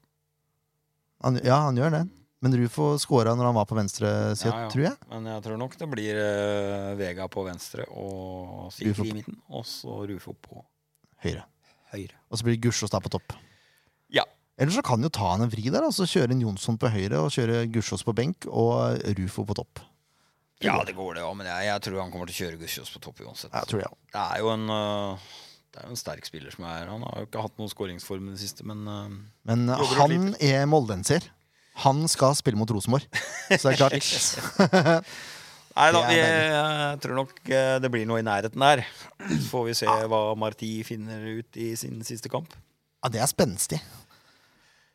[1.26, 2.01] Han, ja, han gjør det.
[2.39, 4.09] Men Rufo scora når han var på venstre
[4.39, 4.70] side, Ja, ja.
[4.72, 4.95] tror jeg.
[5.11, 9.39] Men jeg tror nok det blir uh, Vega på venstre og Sigrid i midten.
[9.51, 10.61] Og så Rufo på
[11.26, 11.43] Høyre.
[11.91, 12.15] høyre.
[12.32, 13.36] Og så blir det Gussiås da på topp.
[14.15, 14.24] Ja.
[14.59, 16.78] Eller så kan han jo ta han en vri der, og så kjøre en Jonsson
[16.80, 19.84] på høyre og kjøre Gussiås på benk og Rufo på topp.
[20.64, 22.91] Ja, det går det òg, men jeg, jeg tror han kommer til å kjøre Gussiås
[22.91, 23.53] på topp uansett.
[23.53, 23.97] Jeg tror det, ja.
[24.12, 25.28] Det er jo en øh,
[25.70, 28.28] Det er jo en sterk spiller som er Han har jo ikke hatt noen skåringsform
[28.28, 29.14] i det siste, men øh,
[29.47, 31.30] Men uh, Jobber og han er moldenser.
[31.86, 33.07] Han skal spille mot Rosenborg.
[33.55, 35.05] Så det er klart.
[35.80, 37.38] Nei da, vi, jeg tror nok
[37.80, 38.82] det blir noe i nærheten der.
[39.30, 42.51] Så får vi se hva Marti finner ut i sin siste kamp.
[42.99, 43.80] Ja, det er spenstig.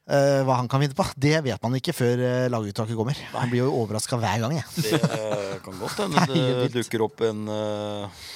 [0.05, 3.17] Eh, hva han kan vinne på, det vet man ikke før uh, laguttaket kommer.
[3.33, 4.59] Han blir jo overraska hver gang.
[4.59, 4.83] Jeg.
[4.85, 8.27] Det uh, kan godt hende Det er dukker opp en uh,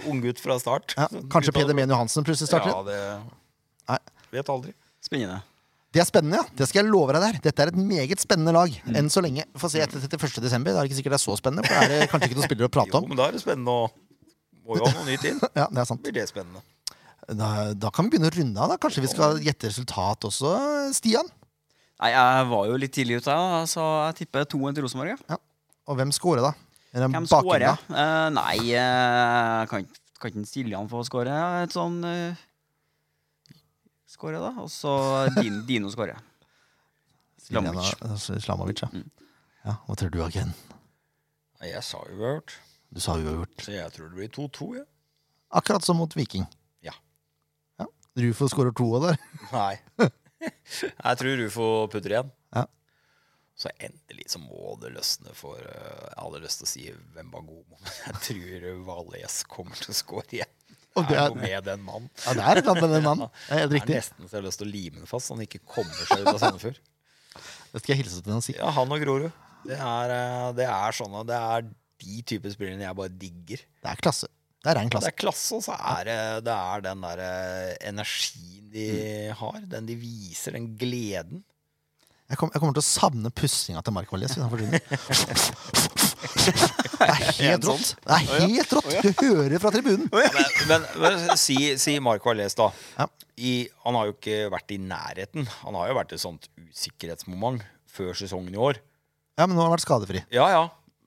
[0.10, 0.96] unggutt fra start.
[0.98, 2.74] Ja, kanskje Peder Mehn Johansen plutselig starter.
[2.74, 2.98] Ja, det
[3.90, 4.00] Nei.
[4.34, 4.74] Vet aldri.
[5.02, 5.38] Spennende.
[5.94, 6.54] Det er spennende, ja.
[6.54, 7.38] Det skal jeg love deg der.
[7.46, 8.74] Dette er et meget spennende lag.
[8.94, 9.46] Enn så lenge.
[9.58, 10.38] Få se etter 31.
[10.42, 10.74] desember.
[10.74, 12.38] Da er det ikke sikkert det er så spennende, for da er det kanskje ikke
[12.38, 13.06] noen spillere å prate om.
[13.06, 13.88] Jo, men da er det spennende å
[14.66, 15.42] Må jo ha noe nytt inn.
[15.58, 16.02] Ja, det er sant.
[16.06, 16.62] Blir det spennende.
[17.28, 18.70] Da, da kan vi begynne å runde av.
[18.72, 20.54] da Kanskje vi skal gjette resultat også,
[20.96, 21.28] Stian?
[22.00, 25.20] Nei, jeg var jo litt tidlig ute, da, så jeg tipper 2-1 til Rosenborg.
[25.28, 25.36] Ja.
[25.90, 26.54] Og hvem scorer, da?
[26.94, 27.76] Er det Hvem scorer?
[27.90, 27.98] Uh.
[28.00, 31.36] Eh, nei, uh, kan, ikke- kan ikke Siljan få score?
[31.62, 32.40] Et sånn uh,
[34.10, 34.50] score, da.
[34.64, 34.94] Og så
[35.36, 36.18] Din, Dino skårer.
[37.40, 37.92] Slamovic.
[38.42, 38.88] Slamovic, ja.
[38.94, 39.06] Mm.
[39.66, 39.76] ja.
[39.86, 40.52] Hva tror du, Agen?
[41.60, 42.56] Jeg sa jo uavgjort,
[42.90, 43.60] Du sa uavgjort.
[43.66, 44.70] så jeg tror det blir 2-2.
[44.80, 44.84] Ja.
[45.60, 46.46] Akkurat som mot Viking.
[48.18, 49.18] Rufo skårer to av der.
[49.54, 50.10] Nei.
[50.80, 52.30] jeg tror Rufo putter igjen.
[52.56, 52.64] Ja.
[53.60, 56.84] Så endelig så må det løsne for eh, Jeg hadde lyst til å si
[57.14, 60.56] hvem var god, men jeg tror Valais kommer til å skåre igjen.
[60.98, 62.08] Og Det det er er- noe med den mannen.
[62.24, 63.28] Ja, det er et med den mannen.
[63.46, 65.28] Det er helt Det er nesten så jeg har lyst til å lime den fast,
[65.30, 66.80] så han ikke kommer seg ut av Sandefjord.
[67.70, 68.56] Det skal jeg hilse til han og si.
[68.58, 69.30] Ja, han og Grorud.
[69.68, 71.68] Det er, eh, det er sånne Det er
[72.00, 73.62] de typer spillere jeg bare digger.
[73.84, 74.26] Det er klasse.
[74.60, 75.08] Det er Det klasse.
[75.08, 78.88] er klasse, og så er det, det er den der eh, energien de
[79.38, 79.60] har.
[79.72, 81.40] Den de viser, den gleden.
[82.30, 84.78] Jeg, kom, jeg kommer til å savne pussinga til Mark forsvinner.
[87.00, 87.88] Det er helt rått.
[88.04, 88.90] Det er helt rått.
[89.02, 90.06] Du hører fra tribunen.
[90.12, 92.68] Men, men, men si, si Mark Valles, da.
[93.40, 93.54] I,
[93.86, 95.48] han har jo ikke vært i nærheten.
[95.64, 98.78] Han har jo vært et sånt usikkerhetsmoment før sesongen i år.
[99.40, 100.22] Ja, men nå har han vært skadefri.
[100.34, 100.62] Ja, ja.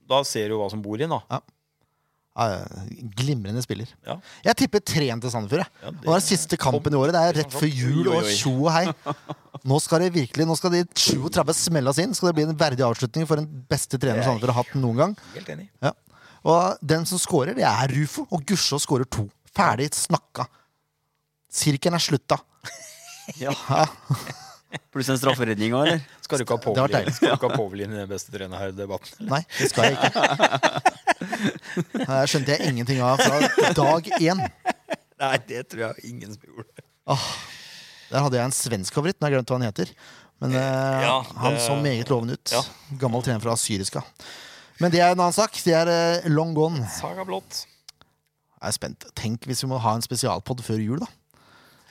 [0.10, 1.22] Da ser du hva som bor inn, da.
[1.32, 1.40] Ja,
[3.16, 3.90] glimrende spiller.
[4.08, 4.16] Ja.
[4.48, 5.68] Jeg tipper 3-1 til Sandefjord.
[5.84, 7.14] Ja, det- Nå er siste kampen i året.
[7.14, 8.88] Det er rett før jul og tjo og hei.
[9.64, 12.14] Nå skal det virkelig, nå skal de 37 smelles inn.
[12.14, 15.18] Skal det bli en verdig avslutning for den beste trener Sandefjord har hatt noen gang.
[15.36, 15.70] Helt enig.
[15.82, 15.92] Ja.
[16.44, 18.26] Og den som scorer, det er Rufo.
[18.32, 19.30] Og Gusjå scorer to.
[19.56, 20.48] Ferdig snakka.
[21.52, 22.40] Sirkelen er slutta.
[23.40, 23.54] Ja.
[24.94, 26.02] Pluss en strafferedning òg, eller?
[26.26, 27.14] Skal du ikke ha Det Povlin.
[27.14, 29.28] Skal du ikke ha Povlin i den beste trener her i debatten?
[29.30, 30.92] Nei, det skal jeg ikke.
[31.94, 34.42] Det skjønte jeg ingenting av fra dag én.
[35.24, 36.84] Nei, det tror jeg ingen som gjorde.
[38.12, 39.92] Der hadde jeg en svensk favoritt, har jeg glemt hva han heter.
[40.44, 42.52] Men eh, Ja, han det- så meget lovende ut.
[42.54, 42.62] Ja.
[43.02, 44.04] Gammel trener fra Syriska.
[44.82, 45.56] Men det er en annen sak.
[45.64, 46.84] Det er eh, long gone.
[46.92, 47.64] Saga blått.
[48.60, 49.06] Jeg er spent.
[49.16, 51.10] Tenk hvis vi må ha en spesialpod før jul, da.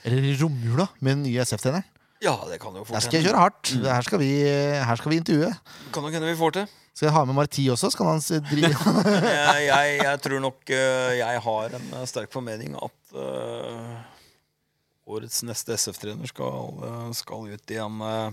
[0.05, 1.85] Eller i romjula med den nye SF-treneren.
[2.23, 3.33] Ja, det kan jo Der fort skal jeg hende.
[3.33, 3.73] kjøre hardt.
[3.83, 4.29] Her, skal vi,
[4.87, 5.51] her skal vi intervjue.
[5.93, 6.67] Kan nok hende vi får til.
[6.93, 7.89] Skal jeg ha med Marti også?
[7.91, 12.75] Skal han s- jeg, jeg, jeg tror nok eh, jeg har en eh, sterk formening
[12.77, 13.95] at eh,
[15.09, 18.31] årets neste SF-trener skal, eh, skal ut i en uh,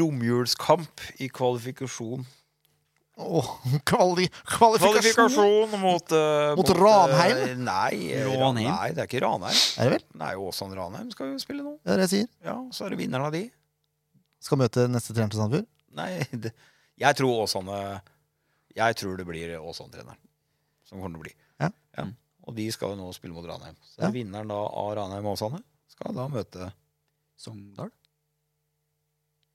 [0.00, 2.26] romjulskamp i kvalifikasjon.
[3.20, 3.48] Åh,
[3.86, 5.30] kvali kvalifikasjon!
[5.30, 7.36] Kvalifikasjon mot uh, Mot Ranheim?
[7.42, 7.98] Uh, nei,
[8.40, 8.70] Ranheim?
[8.70, 9.58] nei, det er ikke Ranheim.
[9.78, 10.04] Er det vel?
[10.22, 11.74] Nei, Åsan Ranheim skal jo spille nå.
[11.84, 12.30] Det er det jeg sier.
[12.48, 13.44] Ja, Så er det vinneren av de.
[14.40, 15.68] Skal møte neste trener til Sandefjord.
[16.00, 16.08] Nei,
[16.46, 16.54] det,
[17.00, 17.76] jeg tror Åsane
[18.76, 20.18] Jeg tror det blir Åsane-treneren
[20.88, 21.34] som kommer til å bli.
[21.62, 22.06] Ja.
[22.48, 23.76] Og de skal jo nå spille mot Ranheim.
[23.84, 24.08] Så Ja.
[24.14, 25.60] vinneren da av Ranheim og Åsane
[25.92, 26.70] skal da møte
[27.38, 27.90] Sogndal?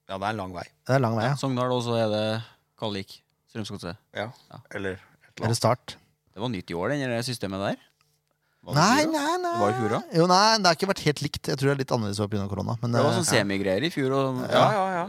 [0.08, 0.64] Ja, det er en lang vei.
[0.86, 1.36] Det er lang vei, ja.
[1.42, 2.26] Sogndal, og så er det
[2.78, 3.16] Kallik.
[3.56, 3.98] Strømsgodset.
[4.16, 4.28] Ja.
[4.52, 4.60] Ja.
[4.76, 5.58] Eller et eller Eller annet.
[5.64, 5.96] start.
[6.36, 7.78] Det var nytt i år, den det systemet der.
[8.66, 9.52] Var det Nei, nei, nei.
[9.54, 10.00] Det var i fjor, da.
[10.18, 11.42] Jo, nei, det har ikke vært helt likt.
[11.48, 12.48] Jeg tror det er litt annerledes pga.
[12.50, 12.76] korona.
[12.82, 14.12] Men Det var sånn sånn semigreier i fjor.
[14.18, 15.06] Og, Ja, ja, ja.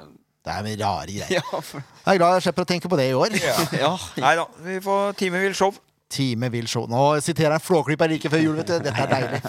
[0.47, 1.31] det er med rare greier.
[1.41, 3.35] ja, for, Jeg er glad jeg slipper å tenke på det i år.
[3.41, 3.57] ja.
[3.85, 3.93] ja.
[4.23, 5.73] Nei da, vi får Time vil show.
[6.09, 6.87] Time vil show.
[6.87, 8.79] Nå siterer jeg en Flåklypa like før jul, vet du.
[8.79, 9.41] Dette er deilig.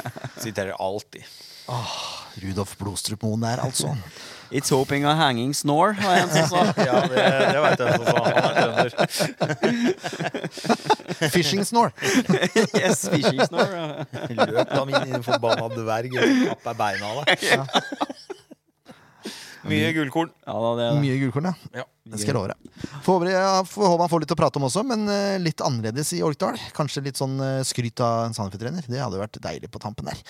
[0.41, 1.27] Siterer alltid.
[2.43, 3.95] Rudolf Blodstrup Moen der, altså.
[4.49, 6.73] It's hoping a hanging snore, var det en som sa.
[6.87, 8.17] Ja, det, det veit jeg som sa.
[8.31, 8.89] Han er trønder.
[11.35, 11.91] Fishing snore.
[12.79, 14.05] yes, fishing snore.
[14.31, 16.15] Løp da, min forbanna dverg.
[16.47, 17.39] Kapp er beina av deg.
[19.67, 20.31] Mye gullkorn.
[20.45, 21.01] Ja, da, det er det.
[21.03, 21.81] Mye gullkorn, ja.
[21.81, 21.85] Ja.
[22.07, 22.57] Det skal jeg love deg.
[23.03, 26.13] Får håpe ja, får han får litt å prate om også, men eh, litt annerledes
[26.15, 26.55] i Orkdal.
[26.77, 28.87] Kanskje litt sånn eh, skryt av en Sandefjord-trener.
[28.87, 30.21] Det hadde vært deilig på tampen der.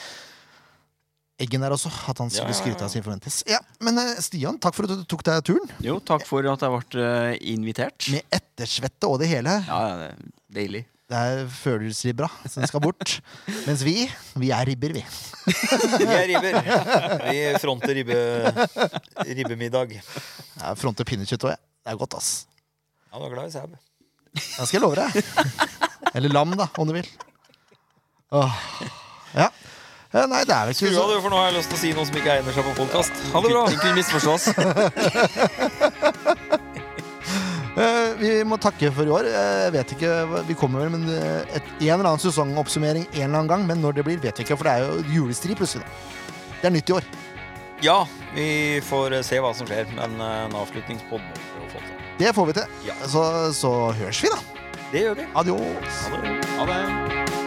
[1.38, 2.62] Eggen der også, at han skulle Ja, ja, ja.
[2.64, 3.44] skryte av sin forventes.
[3.46, 5.70] Ja, Men eh, Stian, takk for at du tok deg turen.
[5.86, 8.08] Jo, takk for at jeg ble eh, invitert.
[8.16, 9.54] Med ettersvette og det hele.
[9.68, 10.82] Ja, ja, det er deilig.
[11.08, 13.20] Det er følelsesribra som skal bort.
[13.68, 13.94] Mens vi,
[14.42, 15.04] vi er ribber, vi.
[16.02, 16.58] Vi er ribber.
[17.30, 18.18] Vi fronter ribbe,
[19.30, 19.94] ribbemiddag.
[19.96, 21.62] Jeg fronter pinnekjøtt òg, jeg.
[21.88, 22.32] Det er godt, ass.
[23.14, 23.70] Ja, du er glad i sau.
[24.36, 25.22] Det skal jeg love deg.
[26.18, 27.08] Eller lam, da, om du vil.
[28.36, 28.60] Åh.
[29.38, 29.48] Ja.
[30.32, 31.82] Nei, det er vel ikke Skru av, du, for nå har jeg lyst til å
[31.84, 33.12] si noe som ikke egner seg på podkast.
[33.34, 33.64] Ha det bra.
[33.76, 34.44] Ikke misforstås.
[37.78, 39.28] Eh, Vi må takke for i år.
[39.30, 40.12] Eh, Jeg vet ikke,
[40.48, 44.00] Vi kommer vel med eh, en eller annen sesongoppsummering en eller annen gang, men når
[44.00, 45.86] det blir, vet vi ikke, for det er jo julestri plutselig.
[46.62, 47.06] Det er nytt i år.
[47.86, 48.00] Ja,
[48.34, 48.48] vi
[48.82, 51.94] får se hva som skjer, men en avslutningspod må vi få til.
[52.18, 52.78] Det får vi til.
[52.88, 52.96] Ja.
[53.06, 54.42] Så, så høres vi, da.
[54.90, 55.28] Det gjør vi.
[55.38, 56.02] Adios.
[56.10, 56.34] Ha det.
[56.58, 57.47] Ha det.